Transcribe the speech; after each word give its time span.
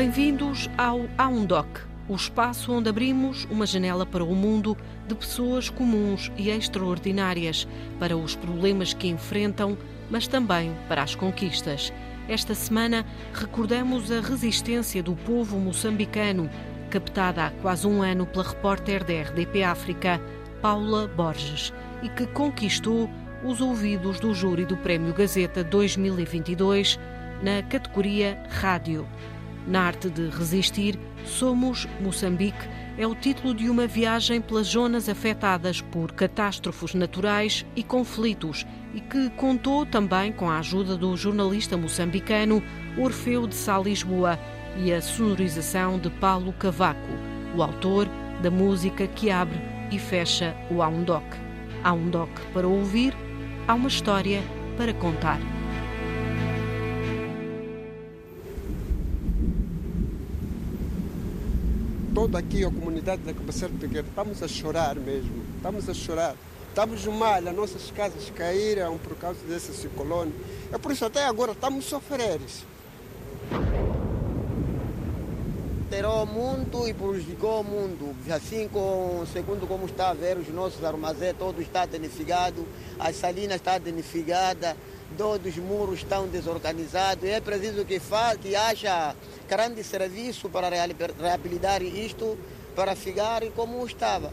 Bem-vindos 0.00 0.66
ao 0.78 1.02
Aundoc, 1.18 1.68
o 2.08 2.14
espaço 2.14 2.72
onde 2.72 2.88
abrimos 2.88 3.46
uma 3.50 3.66
janela 3.66 4.06
para 4.06 4.24
o 4.24 4.34
mundo 4.34 4.74
de 5.06 5.14
pessoas 5.14 5.68
comuns 5.68 6.32
e 6.38 6.48
extraordinárias, 6.48 7.68
para 7.98 8.16
os 8.16 8.34
problemas 8.34 8.94
que 8.94 9.08
enfrentam, 9.08 9.76
mas 10.08 10.26
também 10.26 10.74
para 10.88 11.02
as 11.02 11.14
conquistas. 11.14 11.92
Esta 12.30 12.54
semana 12.54 13.04
recordamos 13.34 14.10
a 14.10 14.22
resistência 14.22 15.02
do 15.02 15.14
povo 15.14 15.58
moçambicano, 15.58 16.48
captada 16.88 17.48
há 17.48 17.50
quase 17.60 17.86
um 17.86 18.00
ano 18.00 18.24
pela 18.24 18.48
repórter 18.48 19.04
da 19.04 19.12
RDP 19.12 19.64
África, 19.64 20.18
Paula 20.62 21.08
Borges, 21.08 21.74
e 22.02 22.08
que 22.08 22.26
conquistou 22.28 23.10
os 23.44 23.60
ouvidos 23.60 24.18
do 24.18 24.32
júri 24.32 24.64
do 24.64 24.78
Prémio 24.78 25.12
Gazeta 25.12 25.62
2022 25.62 26.98
na 27.42 27.62
categoria 27.64 28.42
Rádio. 28.48 29.06
Na 29.66 29.82
arte 29.82 30.08
de 30.08 30.28
resistir, 30.28 30.98
Somos 31.24 31.86
Moçambique 32.00 32.68
é 32.96 33.06
o 33.06 33.14
título 33.14 33.54
de 33.54 33.68
uma 33.68 33.86
viagem 33.86 34.40
pelas 34.40 34.68
zonas 34.68 35.08
afetadas 35.08 35.80
por 35.80 36.12
catástrofes 36.12 36.94
naturais 36.94 37.64
e 37.76 37.82
conflitos 37.82 38.66
e 38.94 39.00
que 39.00 39.30
contou 39.30 39.86
também 39.86 40.32
com 40.32 40.50
a 40.50 40.58
ajuda 40.58 40.96
do 40.96 41.16
jornalista 41.16 41.76
moçambicano 41.76 42.62
Orfeu 42.98 43.46
de 43.46 43.54
Sá 43.54 43.78
Lisboa 43.78 44.38
e 44.76 44.92
a 44.92 45.00
sonorização 45.00 45.98
de 45.98 46.10
Paulo 46.10 46.52
Cavaco, 46.52 47.12
o 47.54 47.62
autor 47.62 48.08
da 48.42 48.50
música 48.50 49.06
que 49.06 49.30
abre 49.30 49.60
e 49.90 49.98
fecha 49.98 50.54
o 50.70 50.82
Aundoc. 50.82 51.24
Aundoc 51.84 52.30
para 52.52 52.66
ouvir, 52.66 53.14
há 53.66 53.74
uma 53.74 53.88
história 53.88 54.42
para 54.76 54.92
contar. 54.94 55.59
Toda 62.20 62.38
aqui 62.38 62.62
a 62.62 62.70
comunidade 62.70 63.22
da 63.22 63.32
Cabaceira 63.32 63.72
Pequena, 63.80 64.06
estamos 64.06 64.42
a 64.42 64.46
chorar 64.46 64.94
mesmo, 64.94 65.42
estamos 65.56 65.88
a 65.88 65.94
chorar. 65.94 66.36
Estamos 66.68 67.06
mal, 67.06 67.38
as 67.48 67.56
nossas 67.56 67.90
casas 67.92 68.30
caíram 68.36 68.98
por 68.98 69.16
causa 69.16 69.40
desse 69.48 69.72
ciclone. 69.72 70.30
É 70.70 70.76
por 70.76 70.92
isso 70.92 71.02
até 71.06 71.24
agora 71.24 71.52
estamos 71.52 71.86
sofrendo. 71.86 72.44
Alterou 75.84 76.26
muito 76.26 76.86
e 76.86 76.92
prejudicou 76.92 77.62
o 77.62 77.64
mundo. 77.64 78.14
Assim, 78.30 78.68
com, 78.68 79.24
segundo 79.32 79.66
como 79.66 79.86
está 79.86 80.10
a 80.10 80.14
ver, 80.14 80.36
os 80.36 80.48
nossos 80.48 80.84
armazéns, 80.84 81.36
todo 81.38 81.62
está 81.62 81.86
danificado, 81.86 82.66
as 82.98 83.16
salinas 83.16 83.56
estão 83.56 83.80
danificadas, 83.80 84.76
todos 85.20 85.54
os 85.54 85.62
muros 85.62 85.98
estão 85.98 86.26
desorganizados. 86.26 87.24
É 87.24 87.42
preciso 87.42 87.84
que, 87.84 88.00
fa, 88.00 88.34
que 88.36 88.56
haja 88.56 89.14
grande 89.46 89.84
serviço 89.84 90.48
para 90.48 90.70
reabilitar 90.70 91.82
isto, 91.82 92.38
para 92.74 92.96
ficar 92.96 93.42
como 93.54 93.84
estava. 93.84 94.30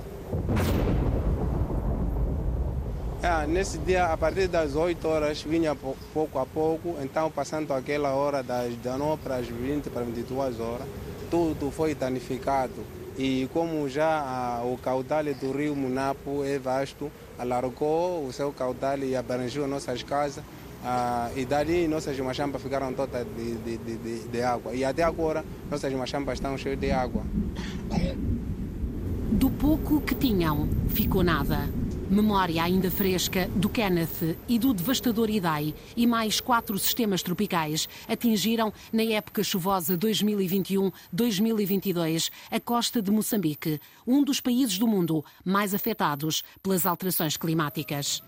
É, 3.22 3.46
nesse 3.48 3.78
dia, 3.80 4.06
a 4.06 4.16
partir 4.16 4.48
das 4.48 4.76
8 4.76 5.06
horas, 5.06 5.42
vinha 5.42 5.76
pouco 6.14 6.40
a 6.40 6.46
pouco, 6.46 6.96
então 7.02 7.30
passando 7.30 7.74
aquela 7.74 8.14
hora 8.14 8.42
das 8.42 8.74
19 8.76 9.22
para 9.22 9.36
as 9.36 9.48
20, 9.48 9.90
para 9.90 10.04
22 10.06 10.58
horas, 10.62 10.88
tudo 11.30 11.70
foi 11.70 11.96
danificado. 11.96 12.86
E 13.18 13.50
como 13.52 13.90
já 13.90 14.22
a, 14.22 14.64
o 14.64 14.78
caudal 14.78 15.26
do 15.34 15.52
rio 15.52 15.76
Munapo 15.76 16.46
é 16.46 16.58
vasto, 16.58 17.12
alargou 17.38 18.26
o 18.26 18.32
seu 18.32 18.54
caudal 18.54 19.00
e 19.00 19.18
abrangeu 19.18 19.68
nossas 19.68 20.02
casas, 20.02 20.44
ah, 20.90 21.30
e 21.36 21.44
dali 21.44 21.86
nossas 21.86 22.18
machampas 22.18 22.62
ficaram 22.62 22.94
todas 22.94 23.28
de, 23.36 23.56
de, 23.58 23.78
de, 23.78 24.20
de, 24.30 24.42
água. 24.42 24.74
E 24.74 24.86
até 24.86 25.04
agora 25.04 25.44
nossas 25.70 25.92
machampas 25.92 26.36
estão 26.36 26.58
cheias 26.58 26.80
de 26.80 26.92
água. 26.92 27.26
Do 29.30 29.52
pouco 29.52 30.00
que 30.00 30.16
tinham, 30.16 30.70
ficou 30.88 31.24
nada. 31.24 31.68
Memória 32.10 32.64
ainda 32.64 32.90
fresca 32.90 33.50
do 33.54 33.68
Kenneth 33.68 34.38
e 34.48 34.58
do 34.58 34.74
devastador 34.74 35.30
Idai 35.30 35.76
e 35.94 36.08
mais 36.08 36.40
quatro 36.40 36.80
sistemas 36.80 37.22
tropicais 37.22 37.90
atingiram, 38.08 38.72
na 38.94 39.04
época 39.04 39.44
chuvosa 39.44 39.98
2021-2022, 39.98 42.32
a 42.50 42.62
costa 42.62 43.02
de 43.02 43.12
Moçambique, 43.12 43.82
um 44.08 44.24
dos 44.24 44.40
países 44.40 44.78
do 44.78 44.88
mundo 44.88 45.22
mais 45.44 45.74
afetados 45.74 46.46
pelas 46.64 46.86
alterações 46.86 47.36
climáticas. 47.36 48.24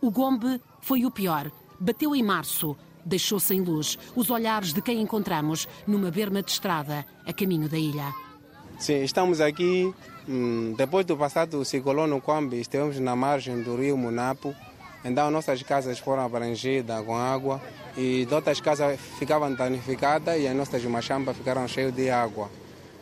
O 0.00 0.10
Gombe 0.10 0.58
foi 0.80 1.04
o 1.04 1.10
pior. 1.10 1.50
Bateu 1.78 2.14
em 2.14 2.22
março, 2.22 2.76
deixou 3.04 3.40
sem 3.40 3.60
luz 3.60 3.98
os 4.14 4.30
olhares 4.30 4.72
de 4.72 4.82
quem 4.82 5.00
encontramos 5.00 5.68
numa 5.86 6.10
berma 6.10 6.42
de 6.42 6.50
estrada 6.50 7.06
a 7.26 7.32
caminho 7.32 7.68
da 7.68 7.78
ilha. 7.78 8.12
Sim, 8.78 9.02
estamos 9.02 9.40
aqui 9.40 9.92
hum, 10.28 10.74
depois 10.76 11.04
do 11.04 11.16
passado 11.16 11.64
ciclone 11.64 12.20
Kwambi, 12.20 12.60
estivemos 12.60 12.98
na 12.98 13.14
margem 13.14 13.62
do 13.62 13.76
rio 13.76 13.96
Munapo. 13.96 14.54
Então 15.04 15.30
nossas 15.30 15.62
casas 15.62 15.98
foram 15.98 16.24
abrangidas 16.24 17.02
com 17.04 17.16
água 17.16 17.60
e 17.96 18.28
outras 18.30 18.60
casas 18.60 19.00
ficavam 19.18 19.54
danificadas 19.54 20.38
e 20.38 20.46
as 20.46 20.54
nossas 20.54 20.84
machambas 20.84 21.36
ficaram 21.36 21.66
cheias 21.66 21.94
de 21.94 22.10
água. 22.10 22.50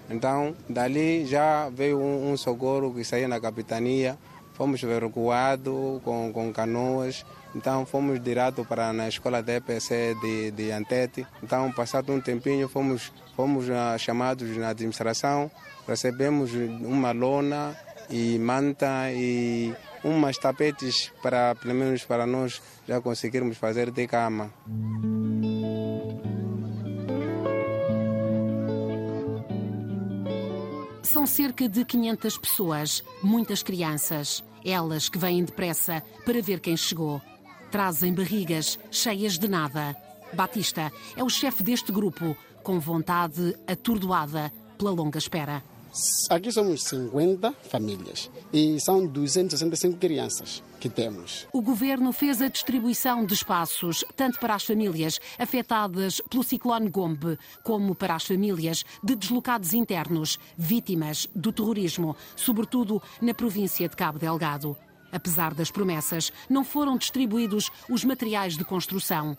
Então 0.09 0.55
dali 0.69 1.27
já 1.27 1.69
veio 1.69 1.99
um, 1.99 2.33
um 2.33 2.37
socorro 2.37 2.95
que 2.95 3.05
saiu 3.05 3.29
na 3.29 3.41
capitania 3.41 4.17
fomos 4.59 4.83
evacuados 4.83 6.03
com, 6.03 6.33
com 6.33 6.53
canoas, 6.53 7.25
então 7.55 7.87
fomos 7.87 8.21
direto 8.23 8.65
para 8.65 8.93
na 8.93 9.09
escola 9.09 9.43
da 9.43 9.55
EPC 9.55 10.17
de, 10.21 10.51
de 10.51 10.71
Antete. 10.71 11.27
Então, 11.43 11.71
passado 11.73 12.13
um 12.13 12.21
tempinho, 12.21 12.69
fomos, 12.69 13.13
fomos 13.35 13.69
uh, 13.69 13.99
chamados 13.99 14.57
na 14.57 14.69
administração, 14.69 15.51
recebemos 15.87 16.53
uma 16.53 17.13
lona 17.13 17.77
e 18.11 18.39
manta 18.39 19.11
e 19.13 19.75
umas 20.05 20.39
tapetes 20.39 21.13
para, 21.23 21.55
pelo 21.55 21.75
menos 21.75 22.05
para 22.05 22.27
nós, 22.27 22.63
já 22.87 23.01
conseguirmos 23.01 23.57
fazer 23.57 23.91
de 23.91 24.07
cama. 24.07 24.53
São 31.03 31.27
cerca 31.27 31.69
de 31.69 31.85
500 31.85 32.39
pessoas, 32.39 33.05
muitas 33.23 33.63
crianças. 33.63 34.45
Elas 34.65 35.09
que 35.09 35.19
vêm 35.19 35.43
depressa 35.45 36.03
para 36.25 36.43
ver 36.43 36.61
quem 36.61 36.77
chegou. 36.77 37.23
Trazem 37.71 38.15
barrigas 38.15 38.79
cheias 38.91 39.39
de 39.39 39.47
nada. 39.47 39.95
Batista 40.33 40.91
é 41.17 41.23
o 41.23 41.29
chefe 41.29 41.63
deste 41.63 41.93
grupo, 41.93 42.37
com 42.63 42.81
vontade 42.81 43.55
atordoada 43.67 44.51
pela 44.79 44.91
longa 44.91 45.19
espera. 45.19 45.63
Aqui 46.31 46.53
somos 46.53 46.85
50 46.85 47.53
famílias 47.69 48.31
e 48.53 48.79
são 48.81 49.07
265 49.07 49.99
crianças 49.99 50.63
que 50.79 50.89
temos. 50.89 51.47
O 51.53 51.61
governo 51.61 52.13
fez 52.13 52.41
a 52.41 52.49
distribuição 52.49 53.25
de 53.25 53.35
espaços 53.35 54.05
tanto 54.17 54.39
para 54.39 54.55
as 54.55 54.65
famílias 54.65 55.19
afetadas 55.39 56.21
pelo 56.31 56.45
ciclone 56.45 56.89
Gombe, 56.89 57.39
como 57.63 57.95
para 57.95 58.15
as 58.15 58.25
famílias 58.25 58.85
de 59.03 59.15
deslocados 59.15 59.75
internos, 59.75 60.39
vítimas 60.57 61.27
do 61.35 61.53
terrorismo, 61.53 62.17
sobretudo 62.37 63.03
na 63.21 63.35
província 63.35 63.89
de 63.89 63.97
Cabo 63.97 64.19
Delgado. 64.19 64.77
Apesar 65.13 65.55
das 65.55 65.71
promessas, 65.71 66.33
não 66.49 66.65
foram 66.65 66.97
distribuídos 66.97 67.71
os 67.89 68.05
materiais 68.05 68.57
de 68.57 68.65
construção. 68.65 69.37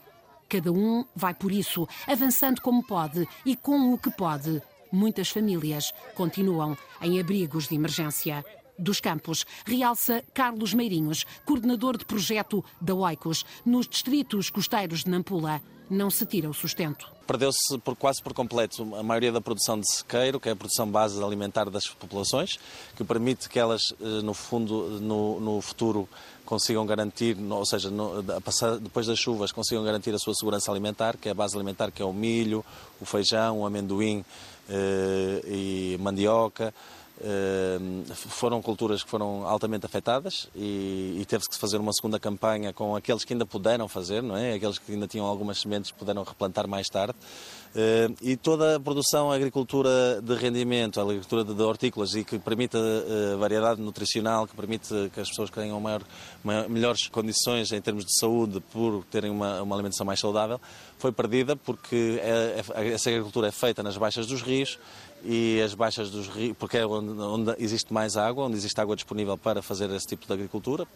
Cada 0.48 0.72
um 0.72 1.06
vai 1.16 1.34
por 1.34 1.52
isso, 1.52 1.88
avançando 2.08 2.62
como 2.62 2.84
pode 2.84 3.28
e 3.46 3.56
com 3.56 3.94
o 3.94 3.98
que 3.98 4.10
pode, 4.10 4.62
muitas 4.92 5.30
famílias 5.30 5.94
continuam 6.16 6.76
em 7.02 7.20
abrigos 7.20 7.68
de 7.68 7.76
emergência. 7.76 8.44
Dos 8.78 9.00
Campos, 9.02 9.46
realça 9.66 10.24
Carlos 10.34 10.74
Meirinhos, 10.74 11.26
coordenador 11.46 11.98
de 11.98 12.06
projeto 12.06 12.64
da 12.80 12.96
Oicos, 12.96 13.46
nos 13.66 13.88
distritos 13.88 14.50
costeiros 14.50 15.04
de 15.04 15.10
Nampula. 15.12 15.62
Não 15.90 16.10
se 16.10 16.26
tira 16.26 16.50
o 16.50 16.54
sustento. 16.54 17.19
Perdeu-se 17.30 17.78
por, 17.84 17.96
quase 17.96 18.24
por 18.24 18.34
completo 18.34 18.96
a 18.96 19.04
maioria 19.04 19.32
da 19.32 19.40
produção 19.40 19.80
de 19.80 19.88
sequeiro, 19.88 20.40
que 20.40 20.50
é 20.50 20.52
a 20.54 20.56
produção 20.56 20.90
base 20.90 21.24
alimentar 21.24 21.70
das 21.70 21.86
populações, 21.88 22.60
que 22.96 23.04
permite 23.04 23.48
que 23.48 23.60
elas, 23.60 23.94
eh, 24.02 24.24
no 24.24 24.34
fundo, 24.34 25.00
no, 25.00 25.40
no 25.40 25.62
futuro, 25.62 26.10
consigam 26.44 26.84
garantir, 26.88 27.38
ou 27.40 27.64
seja, 27.68 27.92
no, 27.92 28.24
depois 28.82 29.06
das 29.06 29.20
chuvas, 29.20 29.52
consigam 29.52 29.84
garantir 29.84 30.12
a 30.16 30.18
sua 30.18 30.34
segurança 30.34 30.72
alimentar, 30.72 31.18
que 31.18 31.30
é 31.30 31.32
a 31.32 31.36
base 31.36 31.56
alimentar, 31.56 31.92
que 31.92 32.02
é 32.02 32.06
o 32.06 32.12
milho, 32.12 32.66
o 33.00 33.06
feijão, 33.06 33.60
o 33.60 33.66
amendoim, 33.68 34.26
eh, 34.68 35.42
e 35.46 35.98
mandioca. 36.00 36.74
Eh, 37.22 37.78
foram 38.16 38.62
culturas 38.62 39.04
que 39.04 39.10
foram 39.10 39.46
altamente 39.46 39.86
afetadas 39.86 40.50
e, 40.56 41.18
e 41.20 41.26
teve-se 41.26 41.50
que 41.50 41.58
fazer 41.58 41.78
uma 41.78 41.92
segunda 41.92 42.18
campanha 42.18 42.72
com 42.72 42.96
aqueles 42.96 43.26
que 43.26 43.34
ainda 43.34 43.46
puderam 43.46 43.90
fazer, 43.90 44.24
não 44.24 44.38
é? 44.38 44.54
Aqueles 44.54 44.78
que 44.78 44.94
ainda 44.94 45.06
tinham 45.06 45.26
algumas 45.26 45.60
sementes 45.60 45.92
puderam 45.92 46.24
replantar 46.24 46.66
mais 46.66 46.88
tarde. 46.88 47.14
Uh, 47.70 48.16
e 48.22 48.36
toda 48.36 48.78
a 48.78 48.80
produção, 48.80 49.32
a 49.32 49.36
agricultura 49.36 50.20
de 50.24 50.34
rendimento, 50.34 51.00
a 51.00 51.04
agricultura 51.04 51.44
de, 51.44 51.62
hortícolas 51.62 52.16
e 52.16 52.24
que 52.24 52.40
permite 52.40 52.78
uh, 52.78 53.38
variedade 53.38 53.80
nutricional, 53.80 54.48
que 54.48 54.56
permite 54.56 55.12
que 55.14 55.20
as 55.20 55.30
pessoas 55.30 55.52
tenham 55.52 55.80
maior, 55.80 56.02
maior, 56.44 56.68
melhores 56.68 57.08
condições 57.08 57.72
em 57.72 57.82
termos 57.82 58.06
de 58.06 58.18
saúde 58.18 58.60
por 58.72 59.04
terem 59.12 59.30
uma, 59.30 59.62
uma 59.62 59.76
alimentação 59.76 60.06
mais 60.06 60.20
saudável, 60.20 60.60
foi 60.98 61.12
perdida 61.12 61.56
porque 61.56 62.20
é, 62.24 62.64
é, 62.76 62.88
essa 62.90 63.10
agricultura 63.10 63.50
é 63.50 63.52
feita 63.52 63.84
nas 63.84 63.98
baixas 63.98 64.26
dos 64.26 64.42
rios 64.42 64.80
e 65.24 65.62
as 65.62 65.74
baixas 65.74 66.10
dos 66.10 66.28
rios, 66.28 66.56
porque 66.58 66.78
é 66.78 66.86
onde, 66.86 67.10
onde, 67.22 67.56
existe 67.60 67.94
mais 67.94 68.16
água, 68.16 68.46
onde 68.46 68.58
existe 68.58 68.80
água 68.80 68.96
disponível 68.96 69.38
para 69.38 69.62
fazer 69.62 69.90
esse 69.92 70.08
tipo 70.08 70.26
de 70.26 70.34
agricultura, 70.34 70.88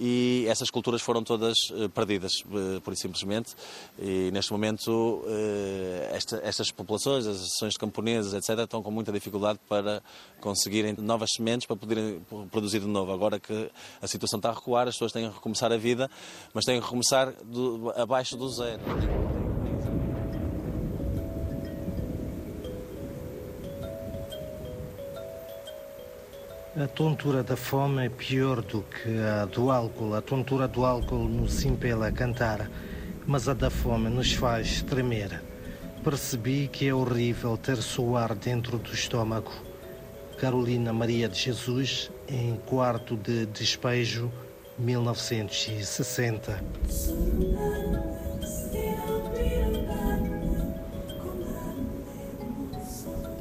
e 0.00 0.46
essas 0.48 0.70
culturas 0.70 1.02
foram 1.02 1.22
todas 1.22 1.56
uh, 1.70 1.88
perdidas, 1.90 2.32
uh, 2.46 2.80
por 2.80 2.96
simplesmente, 2.96 3.54
e 3.98 4.30
neste 4.32 4.50
momento 4.50 4.90
uh, 4.90 6.14
esta, 6.14 6.40
estas 6.42 6.70
populações, 6.70 7.26
as 7.26 7.36
associações 7.36 7.72
de 7.74 7.78
camponeses, 7.78 8.32
etc., 8.32 8.60
estão 8.60 8.82
com 8.82 8.90
muita 8.90 9.12
dificuldade 9.12 9.60
para 9.68 10.02
conseguirem 10.40 10.94
novas 10.98 11.30
sementes 11.36 11.66
para 11.66 11.76
poderem 11.76 12.20
produzir 12.50 12.80
de 12.80 12.86
novo. 12.86 13.12
Agora 13.12 13.38
que 13.38 13.70
a 14.00 14.06
situação 14.06 14.38
está 14.38 14.50
a 14.50 14.54
recuar, 14.54 14.88
as 14.88 14.94
pessoas 14.94 15.12
têm 15.12 15.28
que 15.28 15.34
recomeçar 15.34 15.70
a 15.70 15.76
vida, 15.76 16.10
mas 16.52 16.64
têm 16.64 16.80
que 16.80 16.84
recomeçar 16.84 17.32
do, 17.44 17.92
abaixo 17.96 18.36
do 18.36 18.48
zero. 18.48 18.80
A 26.74 26.86
tontura 26.86 27.42
da 27.42 27.54
fome 27.54 28.06
é 28.06 28.08
pior 28.08 28.62
do 28.62 28.80
que 28.82 29.18
a 29.18 29.44
do 29.44 29.70
álcool. 29.70 30.14
A 30.14 30.22
tontura 30.22 30.66
do 30.66 30.86
álcool 30.86 31.28
nos 31.28 31.62
impela 31.66 32.06
a 32.06 32.12
cantar, 32.12 32.66
mas 33.26 33.46
a 33.46 33.52
da 33.52 33.68
fome 33.68 34.08
nos 34.08 34.32
faz 34.32 34.80
tremer. 34.80 35.42
Percebi 36.02 36.68
que 36.68 36.88
é 36.88 36.94
horrível 36.94 37.58
ter 37.58 37.76
suar 37.76 38.34
dentro 38.34 38.78
do 38.78 38.90
estômago. 38.90 39.52
Carolina 40.38 40.94
Maria 40.94 41.28
de 41.28 41.38
Jesus, 41.38 42.10
em 42.26 42.56
quarto 42.64 43.18
de 43.18 43.44
despejo, 43.44 44.32
1960. 44.78 46.58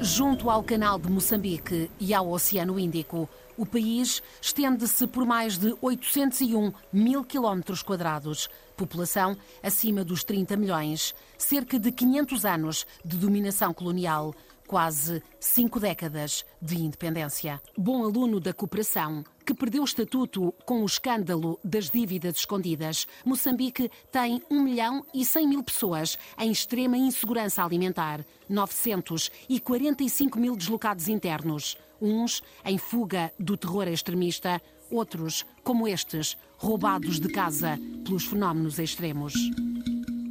Junto 0.03 0.50
ao 0.50 0.63
Canal 0.63 0.98
de 0.98 1.07
Moçambique 1.12 1.92
e 2.00 2.12
ao 2.12 2.31
Oceano 2.31 2.80
Índico, 2.80 3.30
o 3.56 3.68
país 3.68 4.24
estende-se 4.42 5.06
por 5.06 5.27
mais 5.27 5.59
de 5.59 5.75
801 5.80 6.74
mil 6.92 7.24
quilómetros 7.24 7.83
quadrados, 7.83 8.50
população 8.75 9.38
acima 9.62 10.03
dos 10.03 10.24
30 10.24 10.57
milhões, 10.57 11.13
cerca 11.38 11.77
de 11.77 11.92
500 11.92 12.45
anos 12.45 12.88
de 13.06 13.15
dominação 13.15 13.75
colonial, 13.75 14.33
quase 14.65 15.21
cinco 15.39 15.80
décadas 15.80 16.44
de 16.59 16.81
independência. 16.81 17.62
Bom 17.77 18.03
aluno 18.03 18.39
da 18.39 18.53
cooperação, 18.53 19.24
que 19.46 19.54
perdeu 19.54 19.84
estatuto 19.84 20.54
com 20.66 20.84
o 20.84 20.86
escândalo 20.86 21.60
das 21.64 21.90
dívidas 21.90 22.38
escondidas, 22.38 23.08
Moçambique 23.26 23.90
tem 24.12 24.42
1 24.50 24.62
milhão 24.62 25.06
e 25.14 25.26
100 25.26 25.48
mil 25.48 25.64
pessoas 25.64 26.18
em 26.38 26.52
extrema 26.52 26.98
insegurança 26.98 27.64
alimentar, 27.64 28.26
945 28.50 30.40
mil 30.40 30.56
deslocados 30.56 31.08
internos, 31.08 31.78
uns 32.02 32.42
em 32.66 32.78
fuga 32.78 33.32
do 33.40 33.58
terror 33.58 33.88
extremista, 33.88 34.62
outros, 34.90 35.46
como 35.64 35.88
estes, 35.88 36.38
roubados 36.58 37.20
de 37.20 37.30
casa 37.30 37.80
pelos 38.04 38.26
fenómenos 38.26 38.80
extremos. 38.80 39.34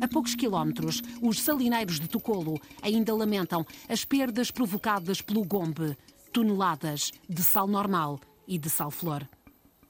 A 0.01 0.09
poucos 0.09 0.35
quilómetros, 0.35 1.03
os 1.21 1.41
salineiros 1.41 2.01
de 2.01 2.09
Tocolo 2.09 2.61
ainda 2.83 3.15
lamentam 3.15 3.67
as 3.89 4.05
perdas 4.05 4.51
provocadas 4.51 5.21
pelo 5.21 5.45
Gombe, 5.45 5.97
toneladas 6.33 7.13
de 7.29 7.43
sal 7.43 7.67
normal 7.67 8.21
e 8.51 8.59
de 8.59 8.69
sal 8.69 8.91
flor. 8.91 9.23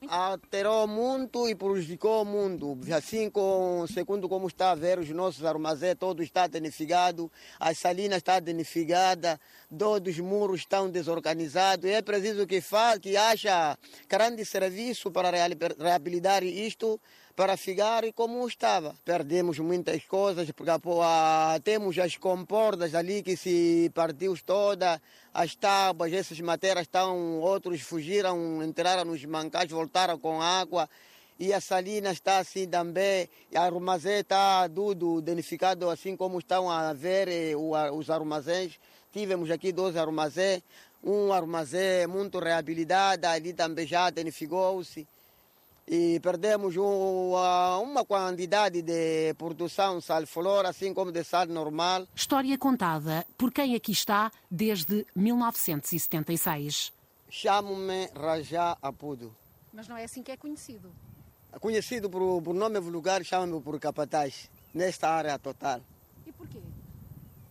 Alterou 0.08 0.86
muito 0.86 1.48
e 1.48 1.54
prejudicou 1.54 2.24
muito. 2.24 2.78
Assim, 2.94 3.30
com, 3.30 3.86
segundo 3.86 4.28
como 4.28 4.48
está 4.48 4.70
a 4.70 4.74
ver, 4.74 4.98
os 4.98 5.08
nossos 5.10 5.44
armazéns 5.44 5.96
todos 5.98 6.24
estão 6.24 6.48
danificados, 6.48 7.28
as 7.58 7.78
salinas 7.78 8.18
estão 8.18 8.40
danificadas, 8.40 9.38
todos 9.78 10.14
os 10.14 10.20
muros 10.20 10.60
estão 10.60 10.90
desorganizados. 10.90 11.90
É 11.90 12.02
preciso 12.02 12.46
que, 12.46 12.62
que 13.00 13.16
haja 13.16 13.78
grande 14.08 14.44
serviço 14.44 15.10
para 15.10 15.30
reabilitar 15.78 16.42
isto 16.44 17.00
para 17.36 17.56
ficar 17.56 18.02
como 18.12 18.46
estava. 18.46 18.94
Perdemos 19.04 19.58
muitas 19.58 20.04
coisas, 20.04 20.50
porque 20.50 20.70
ah, 21.02 21.58
temos 21.62 21.98
as 21.98 22.16
comportas 22.16 22.94
ali 22.94 23.22
que 23.22 23.36
se 23.36 23.90
partiu 23.94 24.36
toda, 24.44 25.00
as 25.32 25.54
tábuas, 25.54 26.12
essas 26.12 26.40
matérias 26.40 26.86
estão, 26.86 27.40
outros 27.40 27.80
fugiram, 27.80 28.62
entraram 28.62 29.04
nos 29.04 29.24
mancais, 29.24 29.70
voltaram 29.70 30.18
com 30.18 30.42
água. 30.42 30.88
E 31.38 31.54
a 31.54 31.60
salina 31.60 32.12
está 32.12 32.38
assim 32.38 32.68
também, 32.68 33.26
a 33.54 33.62
armazém 33.62 34.20
está 34.20 34.68
tudo 34.68 35.22
danificado, 35.22 35.88
assim 35.88 36.14
como 36.14 36.38
estão 36.38 36.68
a 36.70 36.92
ver 36.92 37.28
eh, 37.28 37.54
os 37.56 38.10
armazéns. 38.10 38.78
Tivemos 39.10 39.50
aqui 39.50 39.72
dois 39.72 39.96
armazéns, 39.96 40.62
um 41.02 41.32
armazém 41.32 42.06
muito 42.06 42.38
reabilitado, 42.38 43.26
ali 43.26 43.54
também 43.54 43.86
já 43.86 44.10
danificou-se 44.10 45.08
e 45.92 46.20
perdemos 46.20 46.76
uma 46.76 48.04
quantidade 48.04 48.80
de 48.80 49.34
produção 49.34 50.00
sal-flor, 50.00 50.64
assim 50.64 50.94
como 50.94 51.10
de 51.10 51.24
sal 51.24 51.46
normal. 51.46 52.06
História 52.14 52.56
contada 52.56 53.26
por 53.36 53.50
quem 53.50 53.74
aqui 53.74 53.90
está 53.90 54.30
desde 54.48 55.04
1976. 55.16 56.92
Chamo-me 57.28 58.08
Rajá 58.14 58.78
Apudo. 58.80 59.34
Mas 59.72 59.88
não 59.88 59.96
é 59.96 60.04
assim 60.04 60.22
que 60.22 60.30
é 60.30 60.36
conhecido? 60.36 60.92
Conhecido 61.60 62.08
por, 62.08 62.40
por 62.40 62.54
nome 62.54 62.78
vulgar, 62.78 63.24
chamo-me 63.24 63.60
por 63.60 63.80
capataz, 63.80 64.48
nesta 64.72 65.08
área 65.08 65.36
total. 65.40 65.80
E 66.24 66.30
porquê? 66.30 66.60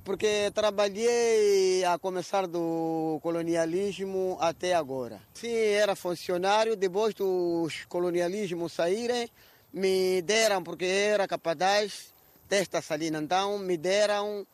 Porque 0.03 0.51
trabalhei 0.53 1.83
a 1.85 1.97
começar 1.97 2.47
do 2.47 3.19
colonialismo 3.21 4.37
até 4.39 4.73
agora. 4.73 5.21
Sim, 5.33 5.53
era 5.53 5.95
funcionário, 5.95 6.75
depois 6.75 7.13
dos 7.13 7.85
colonialismos 7.85 8.73
saírem, 8.73 9.29
me 9.71 10.21
deram, 10.21 10.63
porque 10.63 10.85
era 10.85 11.27
capaz 11.27 12.13
desta 12.49 12.81
salina, 12.81 13.19
então 13.19 13.59
me 13.59 13.77
deram 13.77 14.45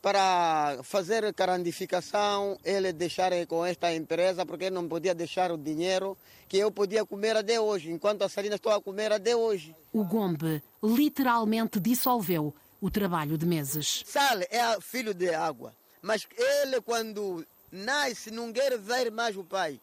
para 0.00 0.78
fazer 0.84 1.32
carandificação, 1.34 2.56
ele 2.64 2.92
deixar 2.92 3.32
com 3.46 3.64
esta 3.64 3.92
empresa, 3.92 4.46
porque 4.46 4.70
não 4.70 4.86
podia 4.86 5.14
deixar 5.14 5.50
o 5.50 5.58
dinheiro 5.58 6.16
que 6.48 6.56
eu 6.56 6.70
podia 6.70 7.04
comer 7.04 7.36
até 7.36 7.60
hoje, 7.60 7.90
enquanto 7.90 8.22
a 8.22 8.28
salina 8.28 8.54
estou 8.54 8.72
a 8.72 8.80
comer 8.80 9.12
até 9.12 9.34
hoje. 9.34 9.74
O 9.92 10.04
Gombe 10.04 10.62
literalmente 10.82 11.80
dissolveu 11.80 12.54
o 12.80 12.90
trabalho 12.90 13.36
de 13.36 13.46
meses. 13.46 14.02
Sal 14.06 14.38
é 14.50 14.80
filho 14.80 15.14
de 15.14 15.34
água, 15.34 15.74
mas 16.02 16.26
ele 16.36 16.80
quando 16.80 17.44
nasce 17.70 18.30
não 18.30 18.52
quer 18.52 18.78
ver 18.78 19.10
mais 19.10 19.36
o 19.36 19.44
pai. 19.44 19.80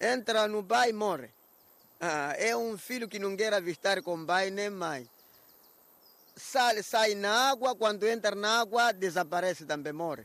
Entra 0.00 0.48
no 0.48 0.62
pai 0.62 0.90
e 0.90 0.92
morre. 0.92 1.30
Ah, 2.00 2.34
é 2.36 2.56
um 2.56 2.76
filho 2.76 3.08
que 3.08 3.18
não 3.18 3.36
quer 3.36 3.54
avistar 3.54 4.02
com 4.02 4.26
pai 4.26 4.50
nem 4.50 4.70
mãe. 4.70 5.08
Sal 6.36 6.82
sai 6.82 7.14
na 7.14 7.50
água, 7.50 7.74
quando 7.74 8.06
entra 8.06 8.34
na 8.34 8.60
água 8.60 8.92
desaparece 8.92 9.64
também, 9.64 9.92
morre. 9.92 10.24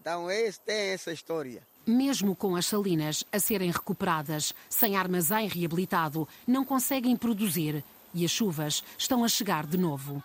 Então 0.00 0.30
esse 0.30 0.60
tem 0.60 0.90
essa 0.90 1.12
história. 1.12 1.62
Mesmo 1.86 2.36
com 2.36 2.56
as 2.56 2.66
salinas 2.66 3.24
a 3.32 3.38
serem 3.38 3.70
recuperadas, 3.70 4.54
sem 4.68 4.96
armazém 4.96 5.48
reabilitado, 5.48 6.28
não 6.46 6.64
conseguem 6.64 7.16
produzir 7.16 7.82
e 8.14 8.24
as 8.24 8.30
chuvas 8.30 8.84
estão 8.96 9.24
a 9.24 9.28
chegar 9.28 9.66
de 9.66 9.76
novo. 9.76 10.22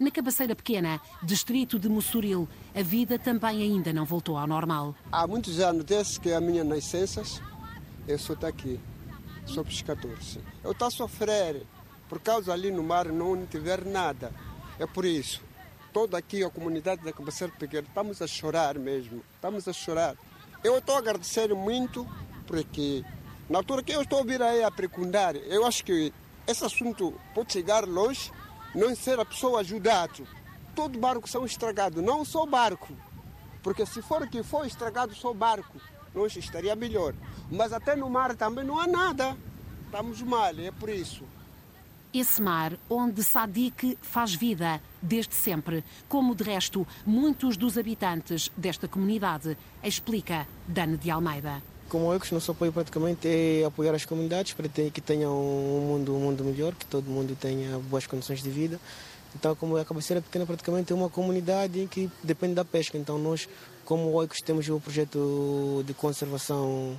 Na 0.00 0.10
Cabaceira 0.10 0.56
Pequena, 0.56 0.98
distrito 1.22 1.78
de 1.78 1.86
Mossoril, 1.86 2.48
a 2.74 2.82
vida 2.82 3.18
também 3.18 3.60
ainda 3.60 3.92
não 3.92 4.06
voltou 4.06 4.38
ao 4.38 4.46
normal. 4.46 4.94
Há 5.12 5.26
muitos 5.26 5.60
anos, 5.60 5.84
desde 5.84 6.18
que 6.18 6.32
a 6.32 6.40
minha 6.40 6.64
nascença, 6.64 7.22
eu 8.08 8.18
sou 8.18 8.34
aqui, 8.48 8.80
sou 9.44 9.62
pescador. 9.62 10.18
Eu 10.64 10.72
estou 10.72 10.88
a 10.88 10.90
sofrer, 10.90 11.66
por 12.08 12.18
causa 12.18 12.50
ali 12.50 12.70
no 12.70 12.82
mar 12.82 13.12
não 13.12 13.44
tiver 13.44 13.84
nada. 13.84 14.32
É 14.78 14.86
por 14.86 15.04
isso, 15.04 15.42
toda 15.92 16.16
aqui 16.16 16.42
a 16.42 16.48
comunidade 16.48 17.04
da 17.04 17.12
Cabaceira 17.12 17.52
Pequena, 17.58 17.86
estamos 17.86 18.22
a 18.22 18.26
chorar 18.26 18.78
mesmo, 18.78 19.22
estamos 19.34 19.68
a 19.68 19.72
chorar. 19.74 20.16
Eu 20.64 20.78
estou 20.78 20.94
a 20.94 20.98
agradecer 21.00 21.54
muito, 21.54 22.08
porque 22.46 23.04
na 23.50 23.58
altura 23.58 23.82
que 23.82 23.92
eu 23.92 24.00
estou 24.00 24.20
a 24.20 24.24
vir 24.24 24.40
aí 24.40 24.64
a 24.64 24.70
precundar, 24.70 25.36
eu 25.36 25.66
acho 25.66 25.84
que 25.84 26.10
esse 26.46 26.64
assunto 26.64 27.12
pode 27.34 27.52
chegar 27.52 27.86
longe 27.86 28.32
não 28.74 28.94
ser 28.94 29.18
a 29.18 29.24
pessoa 29.24 29.60
ajudado. 29.60 30.26
Todo 30.74 30.98
barco 30.98 31.28
são 31.28 31.44
estragados, 31.44 32.02
não 32.02 32.24
só 32.24 32.46
barco. 32.46 32.94
Porque 33.62 33.84
se 33.84 34.00
for 34.00 34.26
que 34.28 34.42
for 34.42 34.66
estragado 34.66 35.14
só 35.14 35.32
barco, 35.34 35.80
nós 36.14 36.34
estaria 36.36 36.74
melhor. 36.74 37.14
Mas 37.50 37.72
até 37.72 37.94
no 37.94 38.08
mar 38.08 38.34
também 38.34 38.64
não 38.64 38.78
há 38.78 38.86
nada. 38.86 39.36
Estamos 39.86 40.22
mal, 40.22 40.54
é 40.58 40.70
por 40.70 40.88
isso. 40.88 41.24
esse 42.12 42.42
mar 42.42 42.72
onde 42.88 43.22
Sadiq 43.22 43.96
faz 44.02 44.34
vida 44.34 44.80
desde 45.00 45.34
sempre, 45.34 45.84
como 46.08 46.34
de 46.34 46.42
resto 46.42 46.86
muitos 47.06 47.56
dos 47.56 47.78
habitantes 47.78 48.50
desta 48.56 48.88
comunidade, 48.88 49.56
explica 49.82 50.46
Dana 50.66 50.96
de 50.96 51.10
Almeida. 51.10 51.62
Como 51.90 52.18
que 52.20 52.32
nosso 52.32 52.52
apoio 52.52 52.72
praticamente 52.72 53.26
é 53.26 53.64
apoiar 53.64 53.92
as 53.92 54.04
comunidades 54.04 54.52
para 54.52 54.68
que 54.68 55.00
tenham 55.00 55.32
um 55.32 55.80
mundo, 55.88 56.14
um 56.14 56.20
mundo 56.20 56.44
melhor, 56.44 56.72
que 56.72 56.86
todo 56.86 57.04
mundo 57.04 57.36
tenha 57.38 57.78
boas 57.80 58.06
condições 58.06 58.40
de 58.40 58.48
vida. 58.48 58.78
Então, 59.34 59.56
como 59.56 59.76
a 59.76 59.84
cabeceira 59.84 60.22
pequena 60.22 60.46
praticamente 60.46 60.92
é 60.92 60.94
uma 60.94 61.10
comunidade 61.10 61.88
que 61.90 62.08
depende 62.22 62.54
da 62.54 62.64
pesca. 62.64 62.96
Então, 62.96 63.18
nós, 63.18 63.48
como 63.84 64.12
OICOS, 64.12 64.38
temos 64.38 64.68
o 64.68 64.78
projeto 64.78 65.82
de 65.84 65.92
conservação 65.92 66.98